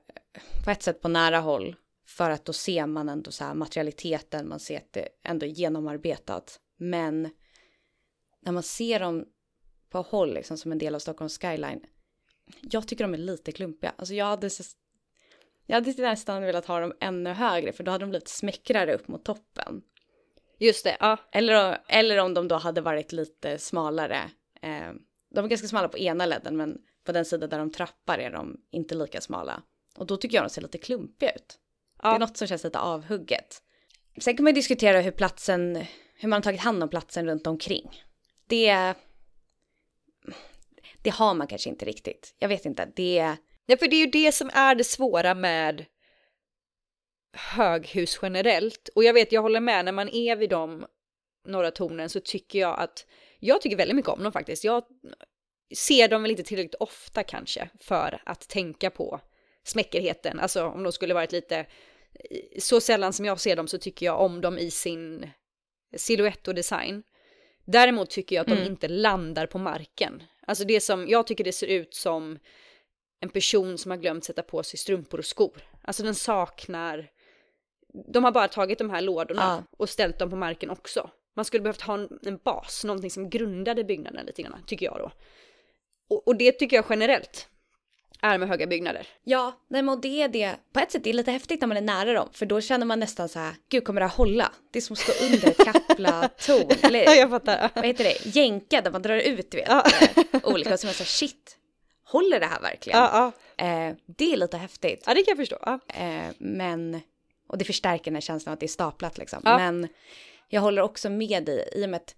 [0.65, 1.75] på ett sätt på nära håll.
[2.05, 5.49] För att då ser man ändå så här materialiteten, man ser att det ändå är
[5.49, 6.59] genomarbetat.
[6.77, 7.29] Men
[8.41, 9.25] när man ser dem
[9.89, 11.85] på håll, liksom som en del av Stockholms skyline.
[12.61, 13.93] Jag tycker de är lite klumpiga.
[13.97, 14.49] Alltså jag hade,
[15.69, 19.07] jag hade nästan velat ha dem ännu högre för då hade de blivit smäckrare upp
[19.07, 19.81] mot toppen.
[20.57, 21.17] Just det, ja.
[21.31, 24.31] Eller, eller om de då hade varit lite smalare.
[24.61, 24.91] Eh,
[25.29, 28.31] de är ganska smala på ena ledden men på den sida där de trappar är
[28.31, 29.63] de inte lika smala.
[29.97, 31.59] Och då tycker jag de ser lite klumpiga ut.
[32.03, 32.09] Ja.
[32.09, 33.61] Det är något som känns lite avhugget.
[34.21, 35.75] Sen kan man diskutera hur platsen,
[36.15, 38.03] hur man har tagit hand om platsen runt omkring.
[38.47, 38.93] Det,
[41.01, 42.35] det har man kanske inte riktigt.
[42.39, 43.37] Jag vet inte, det...
[43.69, 45.85] Ja, för det är ju det som är det svåra med
[47.33, 48.89] höghus generellt.
[48.95, 50.85] Och jag vet, jag håller med, när man är vid de
[51.47, 53.05] norra tornen så tycker jag att,
[53.39, 54.63] jag tycker väldigt mycket om dem faktiskt.
[54.63, 54.83] Jag
[55.75, 59.21] ser dem väl inte tillräckligt ofta kanske för att tänka på
[59.63, 60.39] smäckerheten.
[60.39, 61.65] Alltså om de skulle varit lite,
[62.59, 65.29] så sällan som jag ser dem så tycker jag om dem i sin
[65.95, 67.03] silhuett och design.
[67.65, 68.63] Däremot tycker jag att mm.
[68.63, 70.23] de inte landar på marken.
[70.47, 72.39] Alltså det som, jag tycker det ser ut som
[73.19, 75.61] en person som har glömt sätta på sig strumpor och skor.
[75.81, 77.11] Alltså den saknar,
[78.13, 79.77] de har bara tagit de här lådorna ja.
[79.77, 81.09] och ställt dem på marken också.
[81.35, 84.97] Man skulle behövt ha en, en bas, någonting som grundade byggnaden lite grann, tycker jag
[84.97, 85.11] då.
[86.09, 87.49] Och, och det tycker jag generellt
[88.21, 89.07] är med höga byggnader.
[89.23, 90.55] Ja, nej men det är det.
[90.73, 92.85] På ett sätt är det lite häftigt när man är nära dem, för då känner
[92.85, 94.51] man nästan så här, gud kommer det här hålla?
[94.71, 96.77] Det är som att stå under ett kapla-torn.
[96.81, 97.69] Eller, jag fattar.
[97.75, 98.35] Vad heter det?
[98.35, 99.67] Jänka där man drar ut, du vet.
[99.67, 99.83] Ja.
[100.43, 101.57] Olika, och så man så här, shit,
[102.11, 102.99] håller det här verkligen?
[102.99, 103.65] Ja, ja.
[103.65, 105.03] Eh, det är lite häftigt.
[105.05, 105.57] Ja, det kan jag förstå.
[105.61, 105.79] Ja.
[105.87, 107.01] Eh, men,
[107.47, 109.39] och det förstärker den här känslan att det är staplat liksom.
[109.43, 109.87] Men
[110.47, 112.15] jag håller också med dig, i och med att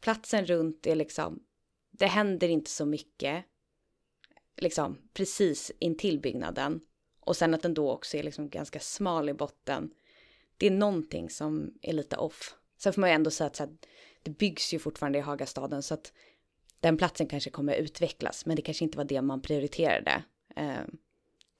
[0.00, 1.42] platsen runt är liksom,
[1.90, 3.44] det händer inte så mycket
[4.56, 6.80] liksom precis intill byggnaden
[7.20, 9.90] och sen att den då också är liksom ganska smal i botten.
[10.56, 12.54] Det är någonting som är lite off.
[12.78, 13.68] Sen får man ju ändå säga att här,
[14.22, 16.12] det byggs ju fortfarande i Hagastaden så att
[16.84, 20.24] den platsen kanske kommer utvecklas, men det kanske inte var det man prioriterade.
[20.56, 20.84] Eh,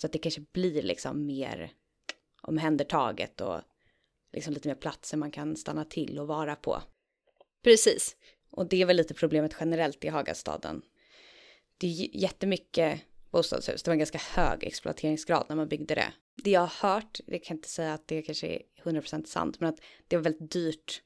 [0.01, 1.73] så att det kanske blir liksom mer
[2.43, 3.61] omhändertaget och
[4.33, 6.83] liksom lite mer platser man kan stanna till och vara på.
[7.63, 8.17] Precis.
[8.51, 10.83] Och det är väl lite problemet generellt i Hagastaden
[11.79, 13.83] det är jättemycket bostadshus.
[13.83, 16.13] Det var en ganska hög exploateringsgrad när man byggde det.
[16.35, 19.61] Det jag har hört, det kan jag inte säga att det kanske är 100% sant,
[19.61, 21.03] men att det var väldigt dyrt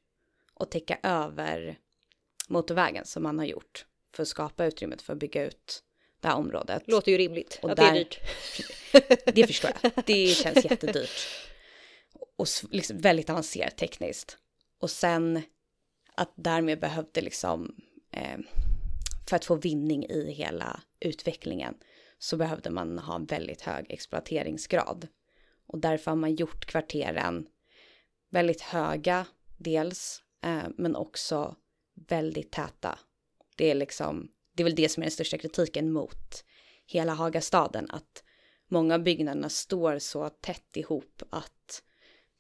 [0.54, 1.78] att täcka över
[2.48, 3.87] motorvägen som man har gjort
[4.18, 5.83] för att skapa utrymmet för att bygga ut
[6.20, 6.83] det här området.
[6.87, 8.20] Låter ju rimligt och att där, det är dyrt.
[9.35, 9.92] det förstår jag.
[10.07, 11.28] Det känns jättedyrt.
[12.37, 14.38] Och liksom väldigt avancerat tekniskt.
[14.81, 15.42] Och sen
[16.14, 17.76] att därmed behövde liksom
[18.12, 18.38] eh,
[19.28, 21.74] för att få vinning i hela utvecklingen
[22.18, 25.09] så behövde man ha en väldigt hög exploateringsgrad.
[25.66, 27.46] Och därför har man gjort kvarteren
[28.31, 29.26] väldigt höga
[29.59, 31.57] dels, eh, men också
[31.94, 32.98] väldigt täta.
[33.59, 36.44] Det är liksom, det är väl det som är den största kritiken mot
[36.87, 38.25] hela Hagastaden, att
[38.68, 41.83] många av byggnaderna står så tätt ihop att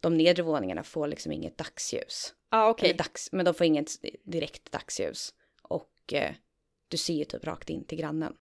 [0.00, 2.34] de nedre våningarna får liksom inget dagsljus.
[2.50, 2.92] Ah, okay.
[2.92, 3.90] dags, men de får inget
[4.24, 5.34] direkt dagsljus.
[5.62, 6.34] Och eh,
[6.88, 8.36] du ser ju typ rakt in till grannen.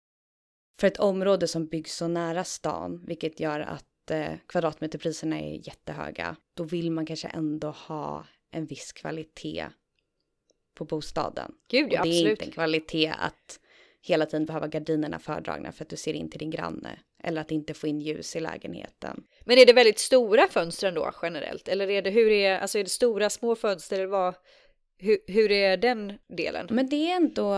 [0.80, 6.36] För ett område som byggs så nära stan, vilket gör att eh, kvadratmeterpriserna är jättehöga,
[6.54, 9.70] då vill man kanske ändå ha en viss kvalitet
[10.76, 11.52] på bostaden.
[11.68, 12.26] Gud, ja, Och det absolut.
[12.26, 13.60] är inte en kvalitet att
[14.02, 17.52] hela tiden behöva gardinerna fördragna för att du ser in till din granne eller att
[17.52, 19.24] inte få in ljus i lägenheten.
[19.46, 22.84] Men är det väldigt stora fönster då generellt eller är det hur är alltså är
[22.84, 24.36] det stora små fönster eller vad?
[24.98, 26.68] Hur, hur är den delen?
[26.70, 27.54] Men det är ändå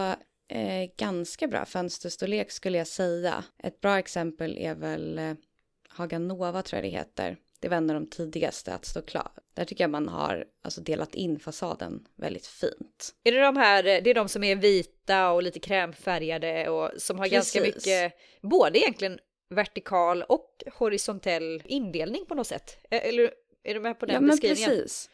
[0.49, 3.43] eh, ganska bra fönsterstorlek skulle jag säga.
[3.63, 5.33] Ett bra exempel är väl eh,
[5.89, 7.37] Haga Nova tror jag det heter.
[7.59, 9.31] Det var en av de tidigaste att stå klar.
[9.55, 13.15] Där tycker jag man har alltså, delat in fasaden väldigt fint.
[13.23, 17.17] Är det de här, det är de som är vita och lite krämfärgade och som
[17.19, 17.53] har Precis.
[17.53, 22.77] ganska mycket, både egentligen vertikal och horisontell indelning på något sätt?
[22.89, 23.31] Eller
[23.63, 24.69] är du med på den ja, beskrivningen?
[24.69, 25.09] Men precis.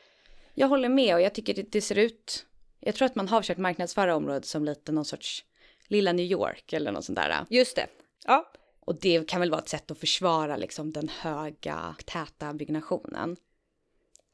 [0.53, 2.45] Jag håller med och jag tycker det, det ser ut
[2.83, 5.45] jag tror att man har försökt marknadsföra området som lite någon sorts
[5.87, 7.45] lilla New York eller något sånt där.
[7.49, 7.87] Just det.
[8.25, 8.51] Ja.
[8.79, 13.37] Och det kan väl vara ett sätt att försvara liksom den höga, täta byggnationen.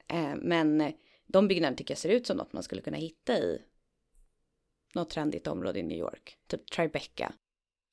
[0.08, 0.94] Eh, men
[1.28, 3.62] de byggnaderna tycker jag ser ut som något man skulle kunna hitta i
[4.94, 6.38] något trendigt område i New York.
[6.48, 7.34] Typ Tribeca.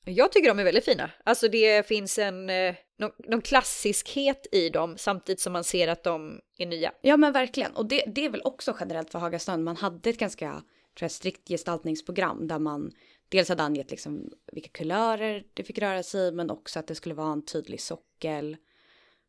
[0.05, 1.11] Jag tycker de är väldigt fina.
[1.23, 6.03] Alltså det finns en eh, någon, någon klassiskhet i dem samtidigt som man ser att
[6.03, 6.91] de är nya.
[7.01, 7.71] Ja men verkligen.
[7.71, 9.63] Och det, det är väl också generellt för Hagastrand.
[9.63, 10.63] Man hade ett ganska tror
[10.99, 12.91] jag, strikt gestaltningsprogram där man
[13.29, 16.95] dels hade angett liksom vilka kulörer det fick röra sig i men också att det
[16.95, 18.57] skulle vara en tydlig sockel.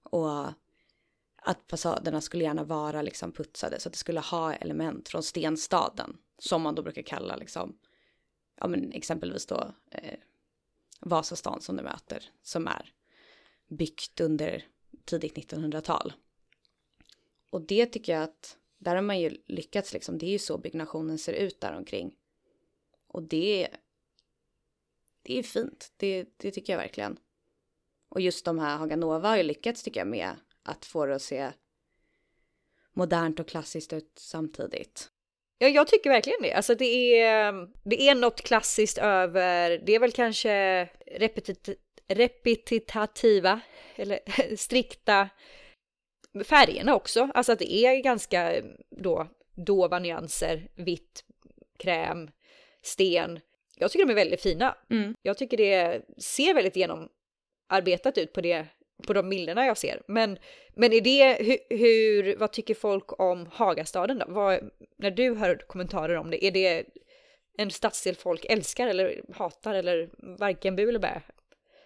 [0.03, 0.46] Och
[1.46, 6.18] att fasaderna skulle gärna vara liksom putsade så att det skulle ha element från stenstaden
[6.38, 7.78] som man då brukar kalla liksom,
[8.61, 10.18] ja men exempelvis då eh,
[11.00, 12.92] Vasastan som du möter, som är
[13.68, 14.64] byggt under
[15.04, 16.12] tidigt 1900-tal.
[17.50, 20.18] Och det tycker jag att där har man ju lyckats liksom.
[20.18, 22.16] Det är ju så byggnationen ser ut där omkring.
[23.06, 23.68] Och det
[25.22, 25.92] det är fint.
[25.96, 27.18] Det, det tycker jag verkligen.
[28.09, 31.22] Och just de här Haganova har ju lyckats tycker jag med att få det att
[31.22, 31.52] se
[32.92, 35.11] modernt och klassiskt ut samtidigt.
[35.59, 36.52] Ja, jag tycker verkligen det.
[36.52, 41.68] Alltså det är, det är något klassiskt över, det är väl kanske repetit
[42.09, 43.61] repetitiva
[43.96, 44.18] eller
[44.57, 45.29] strikta
[46.44, 47.31] färgerna också.
[47.35, 51.24] Alltså att det är ganska då dova nyanser, vitt,
[51.79, 52.31] kräm,
[52.83, 53.40] sten.
[53.76, 54.76] Jag tycker de är väldigt fina.
[54.90, 55.14] Mm.
[55.22, 58.66] Jag tycker det ser väldigt genomarbetat ut på det
[59.06, 60.02] på de bilderna jag ser.
[60.06, 60.38] Men,
[60.74, 64.24] men är det, hur, hur, vad tycker folk om Hagastaden då?
[64.28, 66.85] Vad, när du hör kommentarer om det, är det
[67.59, 71.22] en stadsdel folk älskar eller hatar eller varken bu eller bä?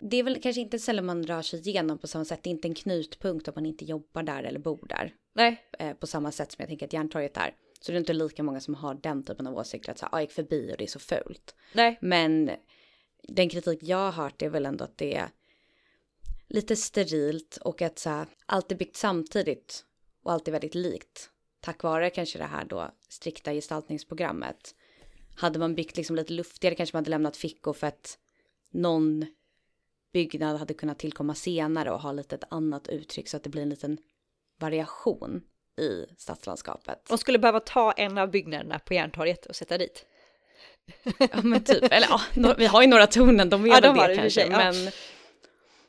[0.01, 2.40] Det är väl kanske inte sällan man rör sig igenom på samma sätt.
[2.42, 5.14] Det är inte en knutpunkt om man inte jobbar där eller bor där.
[5.35, 5.62] Nej.
[5.79, 7.55] Eh, på samma sätt som jag tänker att Järntorget är.
[7.81, 10.14] Så det är inte lika många som har den typen av åsikter att så här,
[10.14, 11.55] ah, jag gick förbi och det är så fult.
[11.73, 11.99] Nej.
[12.01, 12.51] Men
[13.23, 15.29] den kritik jag har hört är väl ändå att det är
[16.51, 19.85] lite sterilt och att så här, allt är byggt samtidigt
[20.23, 21.31] och allt är väldigt likt.
[21.61, 24.75] Tack vare kanske det här då strikta gestaltningsprogrammet.
[25.37, 28.19] Hade man byggt liksom lite luftigare kanske man hade lämnat fickor för att
[28.73, 29.27] någon
[30.13, 33.63] byggnad hade kunnat tillkomma senare och ha lite ett annat uttryck så att det blir
[33.63, 33.99] en liten
[34.59, 35.43] variation
[35.81, 37.07] i stadslandskapet.
[37.09, 40.07] De skulle behöva ta en av byggnaderna på Järntorget och sätta dit.
[41.19, 44.17] Ja men typ, eller ja, vi har ju några tornen, de är ja, de det
[44.17, 44.31] kanske.
[44.31, 44.59] Sig, ja.
[44.59, 44.93] men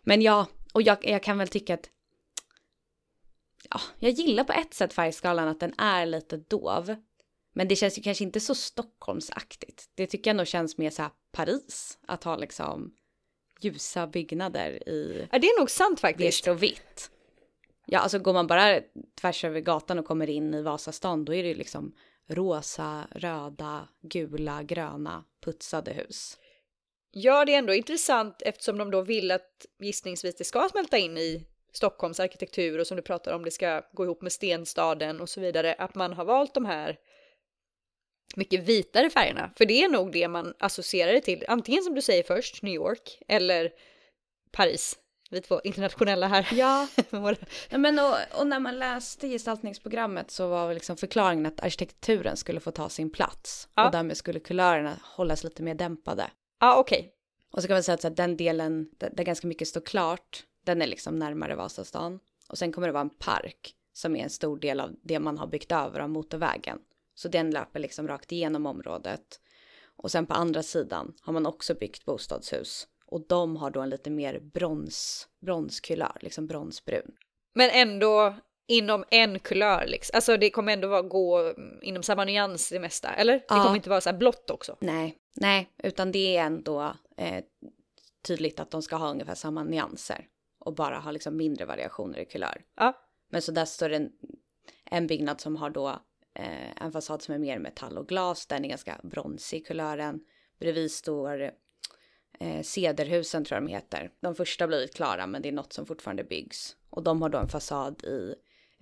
[0.03, 1.89] ja, och jag, jag kan väl tycka att
[3.69, 6.95] ja, jag gillar på ett sätt färgskalan att den är lite dov.
[7.53, 9.89] Men det känns ju kanske inte så Stockholmsaktigt.
[9.95, 12.95] Det tycker jag nog känns mer så här Paris, att ha liksom
[13.61, 15.27] ljusa byggnader i...
[15.31, 16.47] Ja, det är nog sant faktiskt.
[16.47, 17.11] och vitt.
[17.85, 18.81] Ja, alltså går man bara
[19.21, 21.95] tvärs över gatan och kommer in i Vasastan, då är det ju liksom
[22.27, 26.37] rosa, röda, gula, gröna, putsade hus.
[27.12, 31.17] Ja, det är ändå intressant eftersom de då vill att gissningsvis det ska smälta in
[31.17, 35.30] i Stockholms arkitektur och som du pratar om, det ska gå ihop med stenstaden och
[35.30, 36.97] så vidare, att man har valt de här
[38.36, 39.52] mycket vitare färgerna.
[39.56, 42.74] För det är nog det man associerar det till, antingen som du säger först, New
[42.74, 43.71] York, eller
[44.52, 44.97] Paris.
[45.30, 46.47] Vi två internationella här.
[46.52, 46.88] Ja,
[47.69, 52.71] men och, och, när man läste gestaltningsprogrammet så var liksom förklaringen att arkitekturen skulle få
[52.71, 53.86] ta sin plats ja.
[53.86, 56.32] och därmed skulle kulörerna hållas lite mer dämpade.
[56.62, 57.00] Ja, okej.
[57.00, 57.12] Okay.
[57.52, 60.88] Och så kan man säga att den delen där, ganska mycket står klart, den är
[60.88, 62.19] liksom närmare Vasastan.
[62.50, 65.38] Och sen kommer det vara en park som är en stor del av det man
[65.38, 66.80] har byggt över av motorvägen.
[67.15, 69.39] Så den löper liksom rakt igenom området.
[69.95, 72.88] Och sen på andra sidan har man också byggt bostadshus.
[73.06, 77.12] Och de har då en lite mer brons, bronskulör, liksom bronsbrun.
[77.54, 78.36] Men ändå
[78.67, 80.15] inom en kulör liksom.
[80.15, 83.34] Alltså det kommer ändå vara, gå inom samma nyans det mesta, eller?
[83.34, 83.63] Det ja.
[83.63, 84.78] kommer inte vara så här blått också.
[84.80, 87.43] Nej, nej, utan det är ändå eh,
[88.21, 90.27] tydligt att de ska ha ungefär samma nyanser
[90.59, 92.61] och bara ha liksom mindre variationer i kulör.
[92.75, 92.93] Ja.
[93.29, 94.11] Men så där står det en,
[94.85, 95.89] en byggnad som har då
[96.35, 100.19] eh, en fasad som är mer metall och glas, den är ganska bronsig i kulören.
[100.59, 101.51] Bredvid står
[102.39, 104.11] eh, Cederhusen tror jag de heter.
[104.19, 106.75] De första har blivit klara men det är något som fortfarande byggs.
[106.89, 108.35] Och de har då en fasad i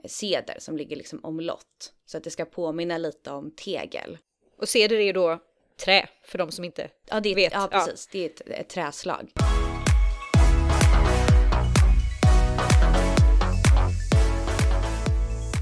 [0.05, 1.93] ceder som ligger liksom omlott.
[2.05, 4.17] Så att det ska påminna lite om tegel.
[4.57, 5.39] Och ceder är då
[5.79, 7.53] trä för de som inte ja, det är, vet.
[7.53, 8.09] Ja, precis.
[8.11, 8.19] Ja.
[8.19, 9.31] Det är ett, ett träslag.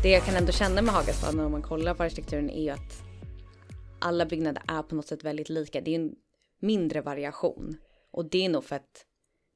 [0.04, 3.04] Det jag kan ändå känna med Hagastaden om man kollar på arkitekturen är ju att
[4.00, 5.82] alla byggnader är på något sätt väldigt lika.
[5.82, 6.16] Det är en
[6.60, 7.78] mindre variation
[8.12, 9.06] och det är nog för att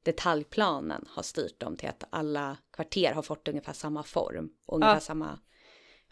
[0.04, 4.94] detaljplanen har styrt dem till att alla kvarter har fått ungefär samma form och ungefär
[4.94, 5.00] ja.
[5.00, 5.38] samma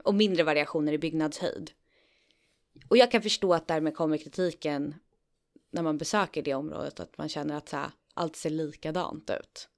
[0.05, 1.71] och mindre variationer i byggnadshöjd.
[2.89, 4.95] Och jag kan förstå att därmed kommer kritiken
[5.71, 9.69] när man besöker det området att man känner att så här, allt ser likadant ut.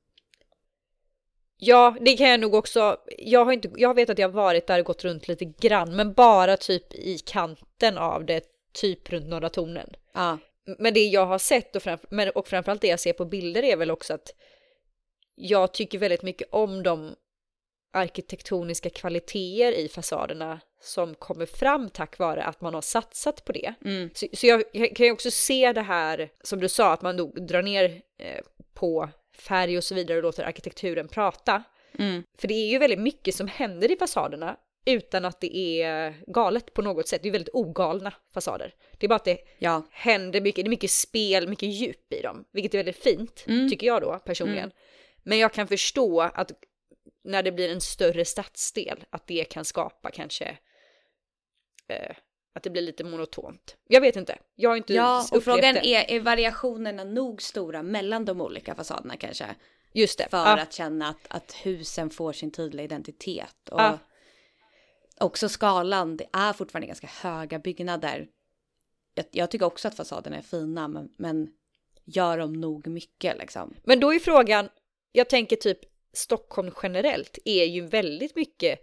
[1.57, 2.97] Ja, det kan jag nog också.
[3.19, 3.71] Jag har inte.
[3.77, 7.19] Jag vet att jag varit där och gått runt lite grann, men bara typ i
[7.19, 9.91] kanten av det, typ runt Norra Tornen.
[10.12, 13.24] Ja men det jag har sett och, framför, men, och framförallt det jag ser på
[13.24, 14.35] bilder är väl också att
[15.35, 17.14] jag tycker väldigt mycket om de
[17.93, 23.74] arkitektoniska kvaliteter i fasaderna som kommer fram tack vare att man har satsat på det.
[23.84, 24.11] Mm.
[24.14, 27.16] Så, så jag, jag, kan ju också se det här som du sa, att man
[27.16, 28.40] då drar ner eh,
[28.74, 31.62] på färg och så vidare och låter arkitekturen prata.
[31.99, 32.22] Mm.
[32.38, 36.74] För det är ju väldigt mycket som händer i fasaderna utan att det är galet
[36.74, 37.22] på något sätt.
[37.22, 38.74] Det är väldigt ogalna fasader.
[38.99, 39.82] Det är bara att det ja.
[39.90, 43.70] händer mycket, det är mycket spel, mycket djup i dem, vilket är väldigt fint, mm.
[43.70, 44.64] tycker jag då personligen.
[44.64, 44.76] Mm.
[45.22, 46.51] Men jag kan förstå att
[47.25, 50.59] när det blir en större stadsdel, att det kan skapa kanske,
[51.89, 52.16] eh,
[52.55, 53.77] Att det blir lite monotont.
[53.89, 54.39] Jag vet inte.
[54.55, 55.95] Jag har inte Ja, och frågan det.
[55.95, 59.55] är, är variationerna nog stora mellan de olika fasaderna kanske?
[59.93, 60.27] Just det.
[60.31, 60.61] För ja.
[60.61, 63.68] att känna att, att husen får sin tydliga identitet.
[63.68, 63.99] Och Ja.
[65.20, 68.29] också skalan, det är fortfarande ganska höga byggnader.
[69.14, 71.53] Jag, jag tycker också att fasaderna är fina, men, men
[72.05, 73.75] gör de nog mycket liksom?
[73.85, 74.68] Men då är frågan,
[75.12, 75.79] jag tänker typ
[76.13, 78.81] Stockholm generellt är ju väldigt mycket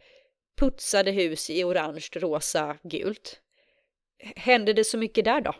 [0.57, 3.41] putsade hus i orange, rosa, gult.
[4.35, 5.55] Händer det så mycket där då?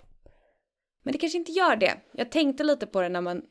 [1.03, 2.01] Men det kanske inte gör det.
[2.11, 3.45] Jag tänkte lite på det när man...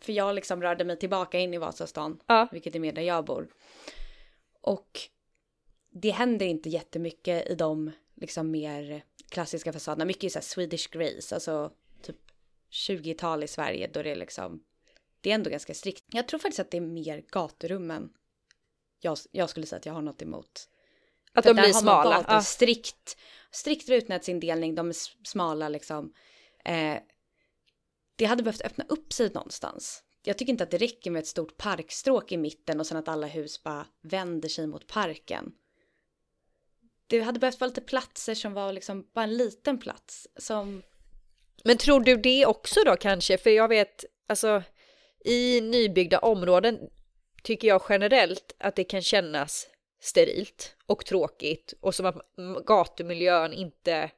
[0.00, 2.48] För jag liksom rörde mig tillbaka in i Vasastan, Ja.
[2.52, 3.48] vilket är mer där jag bor.
[4.60, 5.00] Och
[5.90, 10.04] det händer inte jättemycket i de liksom mer klassiska fasaderna.
[10.04, 12.16] Mycket är så här Swedish Grace, alltså typ
[12.70, 14.64] 20-tal i Sverige då det är liksom...
[15.20, 16.04] Det är ändå ganska strikt.
[16.12, 18.10] Jag tror faktiskt att det är mer gaturummen
[19.00, 20.68] jag, jag skulle säga att jag har något emot.
[21.32, 22.24] Att För de blir smala?
[22.28, 22.40] Ja.
[22.40, 23.16] strikt,
[23.50, 26.12] strikt rutnätsindelning, de är smala liksom.
[26.64, 26.96] Eh,
[28.16, 30.02] det hade behövt öppna upp sig någonstans.
[30.22, 33.08] Jag tycker inte att det räcker med ett stort parkstråk i mitten och sen att
[33.08, 35.52] alla hus bara vänder sig mot parken.
[37.06, 40.82] Det hade behövt vara lite platser som var liksom bara en liten plats som
[41.64, 43.38] Men tror du det också då kanske?
[43.38, 44.62] För jag vet, alltså
[45.24, 46.78] i nybyggda områden
[47.42, 49.68] tycker jag generellt att det kan kännas
[50.00, 52.16] sterilt och tråkigt och som att
[52.66, 54.10] gatumiljön inte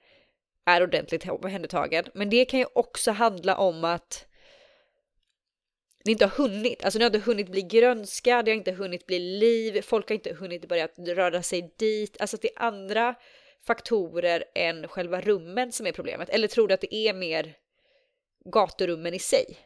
[0.66, 2.04] är ordentligt omhändertagen.
[2.14, 4.26] Men det kan ju också handla om att
[6.04, 9.06] det inte har hunnit, alltså det har inte hunnit bli grönska, det har inte hunnit
[9.06, 13.14] bli liv, folk har inte hunnit börja röra sig dit, alltså att det är andra
[13.66, 16.28] faktorer än själva rummen som är problemet.
[16.28, 17.54] Eller tror du att det är mer
[18.44, 19.58] gaturummen i sig?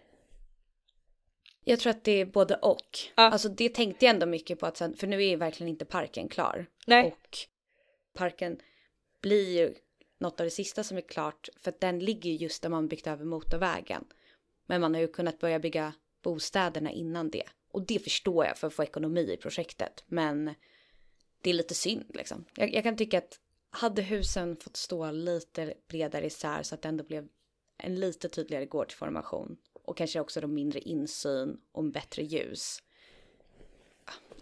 [1.64, 2.98] Jag tror att det är både och.
[3.14, 3.22] Ja.
[3.22, 5.84] Alltså det tänkte jag ändå mycket på att sen, för nu är ju verkligen inte
[5.84, 6.66] parken klar.
[6.86, 7.06] Nej.
[7.06, 7.38] Och
[8.14, 8.58] parken
[9.22, 9.74] blir ju
[10.18, 12.88] något av det sista som är klart för att den ligger ju just där man
[12.88, 14.04] byggt över motorvägen.
[14.66, 15.92] Men man har ju kunnat börja bygga
[16.22, 17.44] bostäderna innan det.
[17.70, 20.04] Och det förstår jag för att få ekonomi i projektet.
[20.06, 20.54] Men
[21.40, 22.44] det är lite synd liksom.
[22.56, 23.40] Jag, jag kan tycka att
[23.70, 27.28] hade husen fått stå lite bredare isär så att det ändå blev
[27.78, 32.82] en lite tydligare gårdsformation och kanske också då mindre insyn och bättre ljus.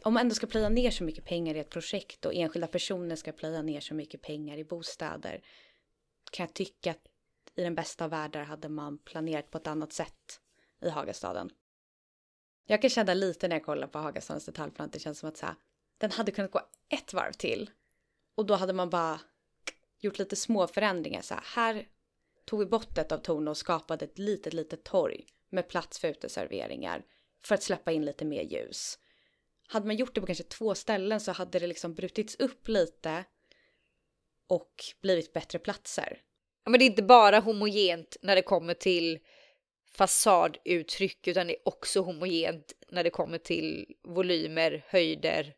[0.02, 3.16] Om man ändå ska plöja ner så mycket pengar i ett projekt och enskilda personer
[3.16, 5.44] ska plöja ner så mycket pengar i bostäder
[6.32, 7.08] kan jag tycka att
[7.54, 10.40] i den bästa av världar hade man planerat på ett annat sätt
[10.80, 11.50] i Hagastaden.
[12.66, 15.36] Jag kan känna lite när jag kollar på Hagastadens detaljplan att det känns som att
[15.36, 15.54] så här,
[15.98, 17.70] den hade kunnat gå ett varv till
[18.34, 19.20] och då hade man bara
[19.98, 21.22] gjort lite små förändringar.
[21.22, 21.88] Så här, här
[22.44, 26.08] tog vi bort ett av torn och skapade ett litet, litet torg med plats för
[26.08, 27.04] uteserveringar
[27.44, 28.98] för att släppa in lite mer ljus.
[29.68, 33.24] Hade man gjort det på kanske två ställen så hade det liksom brutits upp lite
[34.48, 36.20] och blivit bättre platser.
[36.64, 39.18] Ja, men det är inte bara homogent när det kommer till
[39.86, 45.54] fasaduttryck utan det är också homogent när det kommer till volymer, höjder.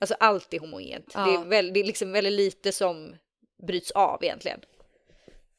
[0.00, 1.10] Alltså allt är homogent.
[1.14, 1.26] Ja.
[1.26, 3.16] Det, är väl, det är liksom väldigt lite som
[3.66, 4.60] bryts av egentligen.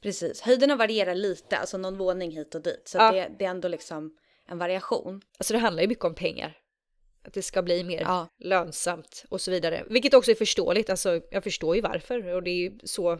[0.05, 2.81] Precis, höjderna varierar lite, alltså någon våning hit och dit.
[2.87, 3.11] Så Ja.
[3.11, 5.21] det, det är ändå liksom en variation.
[5.37, 6.57] Alltså det handlar ju mycket om pengar.
[7.23, 8.27] Att det ska bli mer Ja.
[8.39, 9.83] lönsamt och så vidare.
[9.89, 10.89] Vilket också är förståeligt.
[10.89, 13.19] Alltså jag förstår ju varför och det är ju så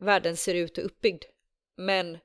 [0.00, 1.24] världen ser ut och uppbyggd.
[1.76, 2.18] Men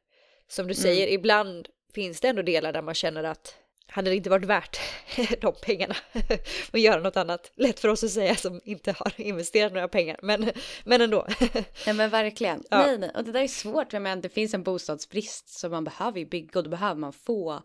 [0.48, 3.56] som du säger, ibland finns det ändå delar där man känner att
[3.90, 4.80] hade det inte varit värt
[5.42, 5.96] de pengarna
[6.72, 7.52] att göra något annat?
[7.56, 10.52] Lätt för oss att säga som inte har investerat några pengar, men,
[10.84, 11.28] men ändå.
[11.86, 12.64] Nej men verkligen.
[12.70, 12.86] Ja.
[12.86, 13.12] Nej, nej.
[13.16, 13.94] Och det där är svårt.
[13.94, 17.64] Menar, det finns en bostadsbrist så man behöver ju bygga och då behöver man få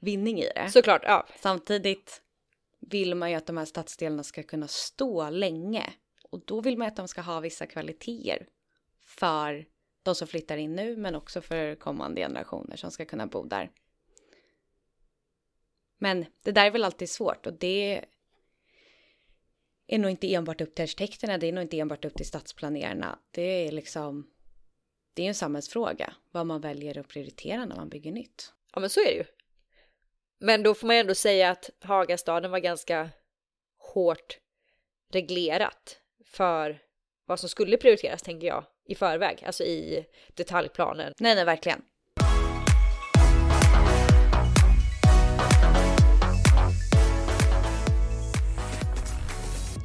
[0.00, 0.70] vinning i det.
[0.70, 1.26] Såklart, ja.
[1.40, 2.22] Samtidigt
[2.80, 5.92] vill man ju att de här stadsdelarna ska kunna stå länge.
[6.30, 8.46] Och då vill man att de ska ha vissa kvaliteter
[9.06, 9.66] för
[10.02, 13.70] de som flyttar in nu men också för kommande generationer som ska kunna bo där.
[15.98, 18.04] Men det där är väl alltid svårt och det
[19.86, 23.18] är nog inte enbart upp till arkitekterna, det är nog inte enbart upp till stadsplanerarna.
[23.30, 24.30] Det är liksom,
[25.14, 28.52] det är en samhällsfråga vad man väljer att prioritera när man bygger nytt.
[28.74, 29.24] Ja men så är det ju.
[30.38, 33.10] Men då får man ändå säga att Hagastaden var ganska
[33.78, 34.38] hårt
[35.12, 36.82] reglerat för
[37.24, 41.12] vad som skulle prioriteras tänker jag i förväg, alltså i detaljplanen.
[41.18, 41.82] Nej, nej, verkligen.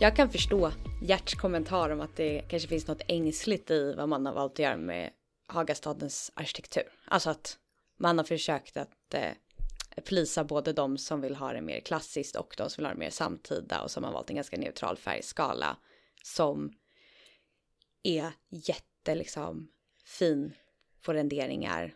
[0.01, 0.71] Jag kan förstå
[1.01, 4.59] Gerts kommentar om att det kanske finns något ängsligt i vad man har valt att
[4.59, 5.11] göra med
[5.47, 6.83] Hagastadens arkitektur.
[7.05, 7.57] Alltså att
[7.97, 9.31] man har försökt att eh,
[10.03, 12.99] plisa både de som vill ha det mer klassiskt och de som vill ha det
[12.99, 15.77] mer samtida och som har valt en ganska neutral färgskala
[16.23, 16.73] som
[18.03, 19.71] är jätte liksom
[20.05, 20.53] fin
[21.01, 21.95] på renderingar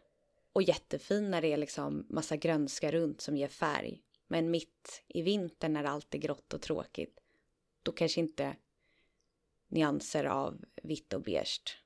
[0.54, 4.02] och jättefin när det är liksom massa grönska runt som ger färg.
[4.28, 7.20] Men mitt i vintern när allt är grått och tråkigt,
[7.86, 8.56] då kanske inte
[9.70, 11.82] nyanser av vitt och beige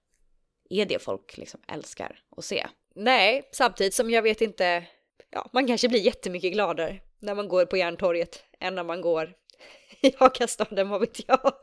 [0.69, 2.67] är det folk liksom älskar att se.
[2.95, 4.83] Nej, samtidigt som jag vet inte,
[5.29, 9.33] ja, man kanske blir jättemycket gladare när man går på Järntorget än när man går
[10.01, 11.39] i Hagastaden, vad vet jag.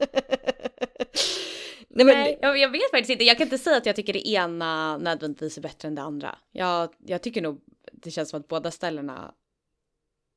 [1.88, 2.18] Nej, men...
[2.18, 3.24] Nej, jag, jag, vet faktiskt inte.
[3.24, 6.38] Jag kan inte säga att jag tycker det ena nödvändigtvis är bättre än det andra.
[6.52, 7.60] Jag, jag tycker nog
[7.92, 9.34] det känns som att båda ställena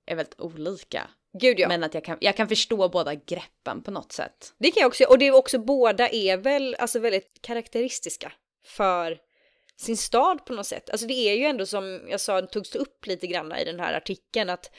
[0.06, 1.10] är väldigt olika.
[1.34, 1.68] Gud ja.
[1.68, 4.54] Men att jag kan, jag kan förstå båda greppen på något sätt.
[4.58, 8.32] Det kan jag också, och det är också båda är väl alltså väldigt karaktäristiska
[8.66, 9.18] för
[9.78, 10.90] sin stad på något sätt.
[10.90, 13.94] Alltså det är ju ändå som jag sa, togs upp lite grann i den här
[13.94, 14.72] artikeln att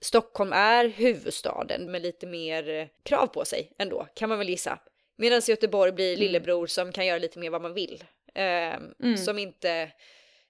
[0.00, 4.78] Stockholm är huvudstaden med lite mer krav på sig ändå, kan man väl gissa.
[5.16, 6.20] Medan Göteborg blir mm.
[6.20, 8.04] lillebror som kan göra lite mer vad man vill.
[8.34, 9.16] Eh, mm.
[9.16, 9.92] Som inte...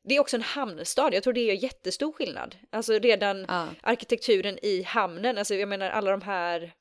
[0.02, 2.56] Det är också en hamnstad, jag tror det är jättestor skillnad.
[2.70, 3.68] Alltså redan ja.
[3.82, 6.72] arkitekturen i hamnen, alltså jag menar alla de här...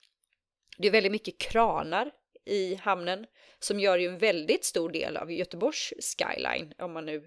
[0.77, 2.11] Det är väldigt mycket kranar
[2.45, 3.25] i hamnen
[3.59, 7.23] som gör ju en väldigt stor del av Göteborgs skyline, om man nu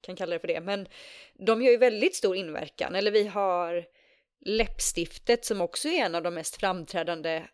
[0.00, 0.60] kan kalla det för det.
[0.60, 0.88] Men
[1.34, 2.94] de gör ju väldigt stor inverkan.
[2.94, 3.86] Eller vi har
[4.40, 7.46] läppstiftet som också är en av de mest framträdande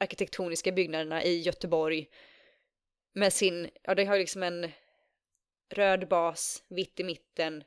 [0.00, 2.08] arkitektoniska byggnaderna i Göteborg.
[3.12, 4.70] Med sin, ja det har liksom en
[5.74, 7.64] röd bas, vitt i mitten,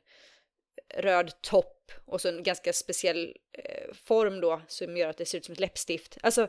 [0.94, 5.38] röd topp och så en ganska speciell eh, form då som gör att det ser
[5.38, 6.18] ut som ett läppstift.
[6.22, 6.48] Alltså,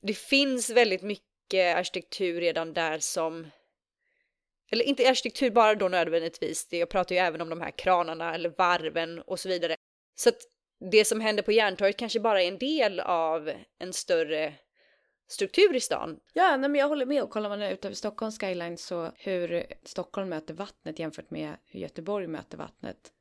[0.00, 3.50] det finns väldigt mycket arkitektur redan där som
[4.70, 8.52] eller inte arkitektur bara då nödvändigtvis, jag pratar ju även om de här kranarna eller
[8.58, 9.76] varven och så vidare.
[10.14, 10.38] Så att
[10.90, 14.54] det som händer på Järntorget kanske bara är en del av en större
[15.28, 16.20] struktur i stan.
[16.32, 19.66] Ja, nej, men jag håller med och kollar man ut över Stockholms skyline så hur
[19.82, 23.12] Stockholm möter vattnet jämfört med hur Göteborg möter vattnet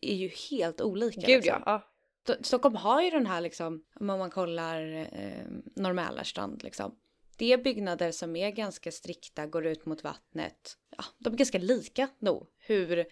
[0.00, 1.20] är ju helt olika.
[1.20, 1.62] Gud liksom.
[1.66, 1.82] ja.
[2.26, 2.34] ja.
[2.40, 5.44] Stockholm har ju den här liksom, om man kollar eh,
[5.76, 6.98] Norr liksom.
[7.36, 10.76] Det är byggnader som är ganska strikta, går ut mot vattnet.
[10.96, 12.46] Ja, de är ganska lika nog.
[12.58, 13.06] Hur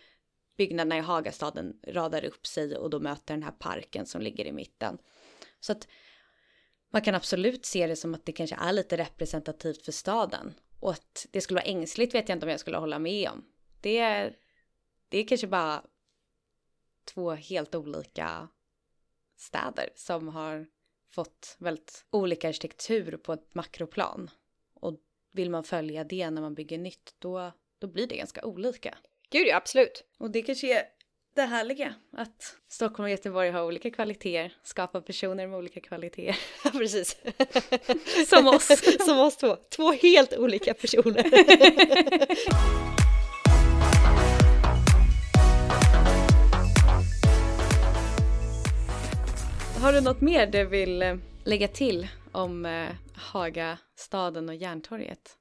[0.56, 4.52] byggnaderna i Hagastaden radar upp sig och då möter den här parken som ligger i
[4.52, 4.98] mitten.
[5.60, 5.88] Så att
[6.90, 10.54] man kan absolut se det som att det kanske är lite representativt för staden.
[10.80, 13.44] Och att det skulle vara ängsligt vet jag inte om jag skulle hålla med om.
[13.80, 14.36] Det, är,
[15.08, 15.84] det är kanske bara
[17.04, 18.48] två helt olika
[19.36, 20.66] städer som har
[21.10, 24.30] fått väldigt olika arkitektur på ett makroplan.
[24.74, 25.00] Och
[25.32, 28.98] vill man följa det när man bygger nytt då, då blir det ganska olika.
[29.30, 30.04] Gud ja, absolut.
[30.18, 30.86] Och det kanske är
[31.38, 36.38] det härliga att Stockholm och Göteborg har olika kvaliteter, skapar personer med olika kvaliteter.
[36.64, 37.16] Ja, precis.
[38.28, 38.66] Som oss.
[39.06, 39.56] Som oss två.
[39.76, 41.24] Två helt olika personer.
[49.80, 55.37] Har du något mer du vill eh, lägga till om eh, Hagastaden och Järntorget?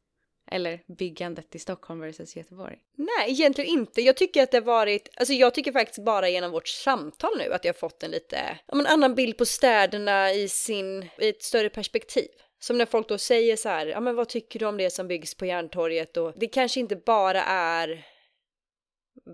[0.52, 2.78] Eller byggandet i Stockholm versus Göteborg?
[2.96, 4.02] Nej, egentligen inte.
[4.02, 7.54] Jag tycker att det har varit, alltså jag tycker faktiskt bara genom vårt samtal nu
[7.54, 11.30] att jag har fått en lite, ja, en annan bild på städerna i sin, i
[11.30, 12.28] ett större perspektiv.
[12.60, 15.08] Som när folk då säger så här, ja men vad tycker du om det som
[15.08, 18.06] byggs på Järntorget och det kanske inte bara är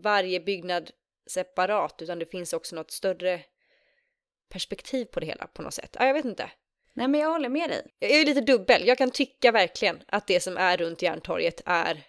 [0.03, 0.91] varje byggnad
[1.27, 3.41] separat utan det finns också något större
[4.49, 5.95] perspektiv på det hela på något sätt.
[5.99, 6.51] Ja, jag vet inte.
[6.93, 7.95] Nej men jag håller med dig.
[7.99, 8.87] Jag är lite dubbel.
[8.87, 12.03] Jag kan tycka verkligen att det som är runt Järntorget är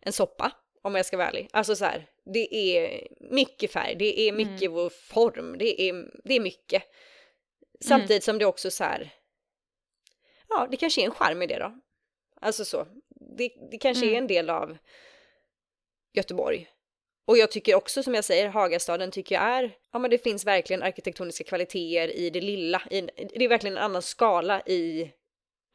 [0.00, 0.52] en soppa,
[0.82, 1.48] om jag ska vara ärlig.
[1.52, 4.72] Alltså så här, det är mycket färg, det är mycket mm.
[4.72, 6.82] vår form, det är, det är mycket.
[7.80, 8.20] Samtidigt mm.
[8.20, 9.14] som det också så här,
[10.48, 11.80] ja det kanske är en charm i det då.
[12.40, 12.86] Alltså så,
[13.36, 14.14] det, det kanske mm.
[14.14, 14.78] är en del av
[16.12, 16.68] Göteborg.
[17.26, 20.46] Och jag tycker också som jag säger, Hagastaden tycker jag är, ja men det finns
[20.46, 25.12] verkligen arkitektoniska kvaliteter i det lilla, i, det är verkligen en annan skala i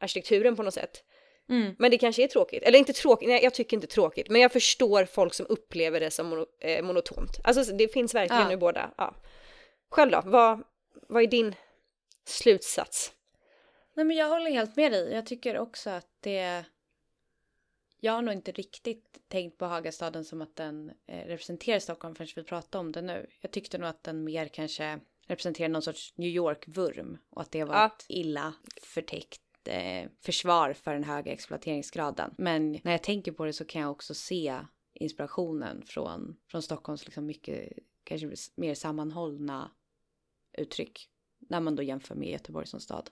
[0.00, 1.02] arkitekturen på något sätt.
[1.48, 1.74] Mm.
[1.78, 4.52] Men det kanske är tråkigt, eller inte tråkigt, nej jag tycker inte tråkigt, men jag
[4.52, 7.40] förstår folk som upplever det som mono, eh, monotont.
[7.44, 8.52] Alltså det finns verkligen ja.
[8.52, 8.90] i båda.
[8.96, 9.14] Ja.
[9.90, 10.62] Själv då, vad,
[11.08, 11.54] vad är din
[12.26, 13.12] slutsats?
[13.94, 16.64] Nej men jag håller helt med dig, jag tycker också att det
[18.04, 22.28] jag har nog inte riktigt tänkt på Hagastaden som att den eh, representerar Stockholm förrän
[22.36, 23.26] vi pratar om det nu.
[23.40, 27.64] Jag tyckte nog att den mer kanske representerar någon sorts New York-vurm och att det
[27.64, 27.86] var ja.
[27.86, 32.34] ett illa förtäckt eh, försvar för den höga exploateringsgraden.
[32.38, 34.60] Men när jag tänker på det så kan jag också se
[34.92, 37.72] inspirationen från, från Stockholms liksom mycket
[38.04, 39.70] kanske mer sammanhållna
[40.58, 43.10] uttryck när man då jämför med Göteborg som stad.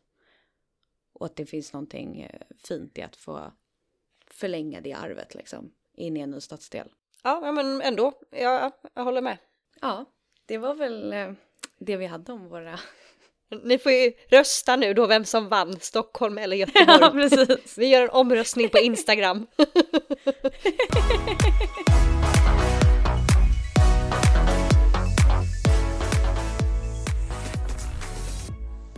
[1.12, 3.52] Och att det finns någonting eh, fint i att få
[4.34, 6.88] förlänga det arvet liksom in i en ny stadsdel.
[7.22, 8.12] Ja, men ändå.
[8.30, 9.38] Jag, jag håller med.
[9.80, 10.04] Ja,
[10.46, 11.32] det var väl eh,
[11.78, 12.78] det vi hade om våra...
[13.64, 16.98] Ni får ju rösta nu då vem som vann Stockholm eller Göteborg.
[17.00, 17.78] Ja, precis.
[17.78, 19.46] Vi gör en omröstning på Instagram.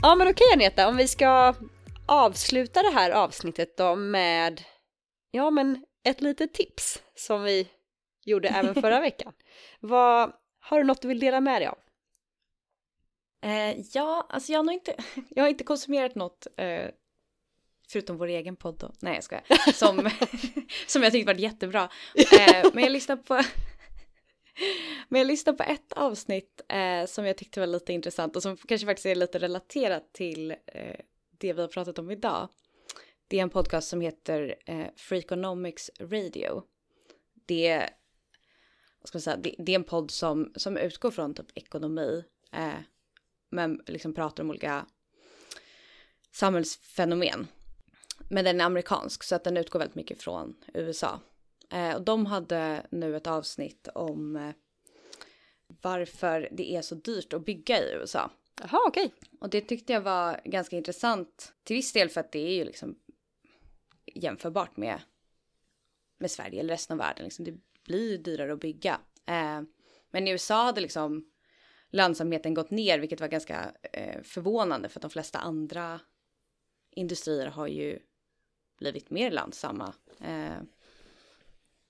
[0.03, 1.55] ja men okej Aneta, om vi ska
[2.07, 4.63] avsluta det här avsnittet då med
[5.33, 7.69] ja men ett litet tips som vi
[8.25, 9.33] gjorde även förra veckan.
[9.81, 11.79] Vad, har du något du vill dela med dig av?
[13.43, 14.97] Eh, ja, alltså jag har nog inte,
[15.29, 16.91] jag har inte konsumerat något eh,
[17.89, 18.93] förutom vår egen podd då.
[19.01, 19.45] Nej jag skojar.
[19.73, 20.11] Som,
[20.87, 21.89] som jag tyckte var jättebra.
[22.15, 23.43] Eh, men jag lyssnade på
[25.09, 28.57] men jag lyssnade på ett avsnitt eh, som jag tyckte var lite intressant och som
[28.57, 30.97] kanske faktiskt är lite relaterat till eh,
[31.39, 32.49] det vi har pratat om idag.
[33.33, 36.63] Det är en podcast som heter eh, Freakonomics Radio.
[37.47, 37.91] Det,
[39.01, 42.25] vad ska man säga, det, det, är en podd som, som utgår från typ ekonomi
[42.53, 42.81] eh,
[43.51, 44.87] men liksom pratar om olika
[46.33, 47.47] samhällsfenomen.
[48.31, 51.21] Men den är amerikansk så att den utgår väldigt mycket från USA.
[51.71, 54.51] Eh, och de hade nu ett avsnitt om eh,
[55.83, 58.31] varför det är så dyrt att bygga i USA.
[58.61, 59.07] Jaha, okej.
[59.07, 59.39] Okay.
[59.41, 62.65] Och det tyckte jag var ganska intressant till viss del för att det är ju
[62.65, 62.99] liksom
[64.15, 65.01] jämförbart med,
[66.19, 67.25] med Sverige eller resten av världen.
[67.25, 67.55] Liksom det
[67.85, 69.01] blir dyrare att bygga.
[69.27, 69.63] Eh,
[70.11, 71.31] men i USA hade liksom
[71.91, 76.01] lönsamheten gått ner, vilket var ganska eh, förvånande för att de flesta andra
[76.91, 77.99] industrier har ju
[78.79, 80.63] blivit mer lönsamma eh,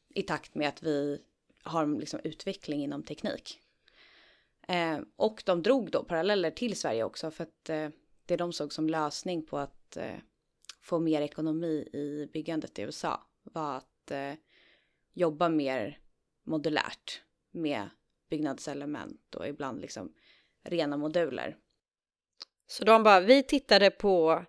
[0.08, 1.22] i takt med att vi
[1.62, 3.60] har liksom utveckling inom teknik.
[4.68, 7.88] Eh, och de drog då paralleller till Sverige också för att eh,
[8.26, 10.16] det de såg som lösning på att eh,
[10.82, 14.32] få mer ekonomi i byggandet i USA var att eh,
[15.14, 15.98] jobba mer
[16.44, 17.88] modulärt med
[18.30, 20.12] byggnadselement och ibland liksom
[20.64, 21.56] rena moduler.
[22.66, 24.44] Så de bara, vi tittade på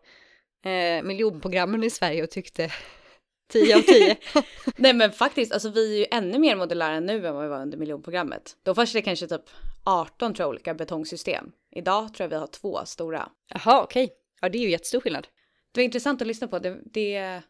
[0.63, 2.71] eh, miljonprogrammen i Sverige och tyckte
[3.47, 4.17] 10 av 10.
[4.75, 7.61] Nej men faktiskt, alltså vi är ju ännu mer modulära nu än vad vi var
[7.61, 8.57] under miljonprogrammet.
[8.63, 9.49] Då fanns det kanske typ
[9.83, 11.51] 18 tror jag, olika betongsystem.
[11.71, 13.29] Idag tror jag vi har två stora.
[13.47, 14.03] Jaha, okej.
[14.03, 14.15] Okay.
[14.41, 15.27] Ja, det är ju jättestor skillnad.
[15.73, 16.59] Det var intressant att lyssna på.
[16.59, 17.41] Det, det,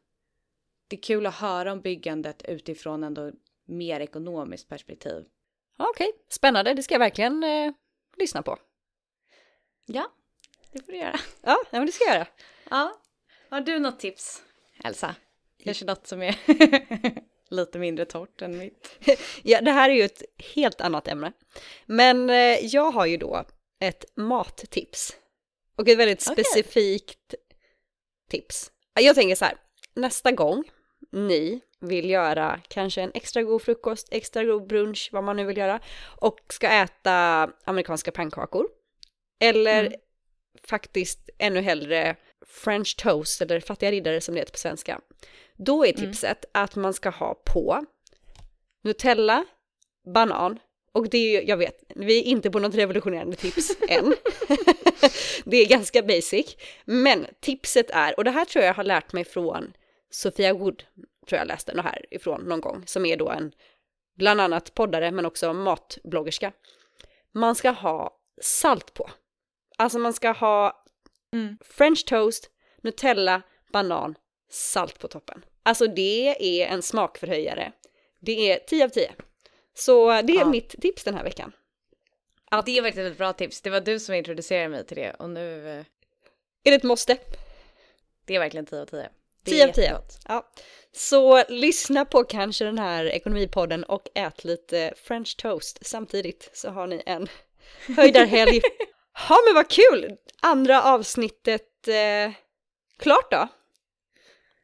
[0.87, 3.31] det är kul att höra om byggandet utifrån ändå
[3.65, 5.25] mer ekonomiskt perspektiv.
[5.77, 6.21] Okej, okay.
[6.29, 6.73] spännande.
[6.73, 7.73] Det ska jag verkligen eh,
[8.17, 8.57] lyssna på.
[9.85, 10.11] Ja,
[10.71, 11.19] det får du göra.
[11.41, 12.27] Ja, men det ska jag göra.
[12.69, 12.99] Ja.
[13.49, 14.43] Har du något tips,
[14.83, 15.15] Elsa?
[15.63, 16.35] Kanske något som är
[17.49, 18.99] lite mindre torrt än mitt.
[19.43, 20.23] ja, det här är ju ett
[20.55, 21.31] helt annat ämne.
[21.85, 23.45] Men eh, jag har ju då
[23.79, 25.17] ett mattips.
[25.75, 26.43] Och ett väldigt okay.
[26.43, 27.35] specifikt
[28.33, 28.71] tips.
[28.93, 29.57] Jag tänker så här,
[29.93, 30.63] nästa gång
[31.11, 35.57] ni vill göra kanske en extra god frukost, extra god brunch, vad man nu vill
[35.57, 35.79] göra,
[36.17, 38.67] och ska äta amerikanska pannkakor.
[39.39, 39.99] Eller mm.
[40.63, 42.15] faktiskt ännu hellre
[42.45, 44.99] French toast eller fattiga riddare som det heter på svenska.
[45.57, 46.11] Då är mm.
[46.11, 46.63] tipset mm.
[46.63, 47.85] att man ska ha på
[48.83, 49.45] Nutella,
[50.13, 50.59] banan
[50.93, 54.05] och det är ju, jag vet, vi är inte på något revolutionerande tips än.
[55.45, 56.57] det är ganska basic.
[56.85, 59.73] Men tipset är, och det här tror jag har lärt mig från
[60.09, 60.83] Sofia Wood,
[61.27, 63.51] tror jag läste det här ifrån någon gång, som är då en
[64.17, 66.51] bland annat poddare men också matbloggerska.
[67.31, 69.09] Man ska ha salt på.
[69.77, 70.83] Alltså man ska ha
[71.33, 71.57] mm.
[71.61, 72.49] french toast,
[72.81, 73.41] Nutella,
[73.73, 74.15] banan,
[74.49, 75.45] salt på toppen.
[75.63, 77.71] Alltså det är en smakförhöjare.
[78.19, 79.11] Det är 10 av 10.
[79.73, 80.49] Så det är ja.
[80.49, 81.51] mitt tips den här veckan.
[82.51, 82.65] Att...
[82.65, 83.61] Det är verkligen ett bra tips.
[83.61, 85.69] Det var du som introducerade mig till det och nu...
[85.69, 85.85] Eh,
[86.63, 87.17] är det ett måste?
[88.25, 89.09] Det är verkligen 10 av 10.
[89.43, 89.99] 10 av 10.
[90.27, 90.51] Ja.
[90.91, 96.87] Så lyssna på kanske den här ekonomipodden och ät lite french toast samtidigt så har
[96.87, 97.27] ni en
[97.97, 98.61] höjdarhelg.
[99.29, 100.17] ja men vad kul!
[100.41, 102.31] Andra avsnittet eh,
[102.99, 103.47] klart då.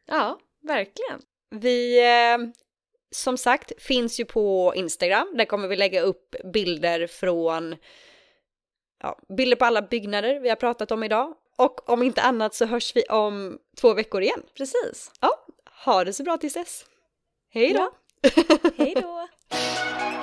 [0.06, 1.22] Ja, verkligen.
[1.50, 2.38] Vi eh,
[3.10, 5.34] som sagt finns ju på Instagram.
[5.36, 7.76] Där kommer vi lägga upp bilder från
[9.02, 11.34] ja, bilder på alla byggnader vi har pratat om idag.
[11.56, 14.42] Och om inte annat så hörs vi om två veckor igen.
[14.54, 15.10] Precis.
[15.20, 15.30] Ja,
[15.84, 16.84] ha det så bra tills dess.
[17.50, 17.90] Hej då!
[18.22, 18.30] Ja.
[18.76, 19.28] Hej då!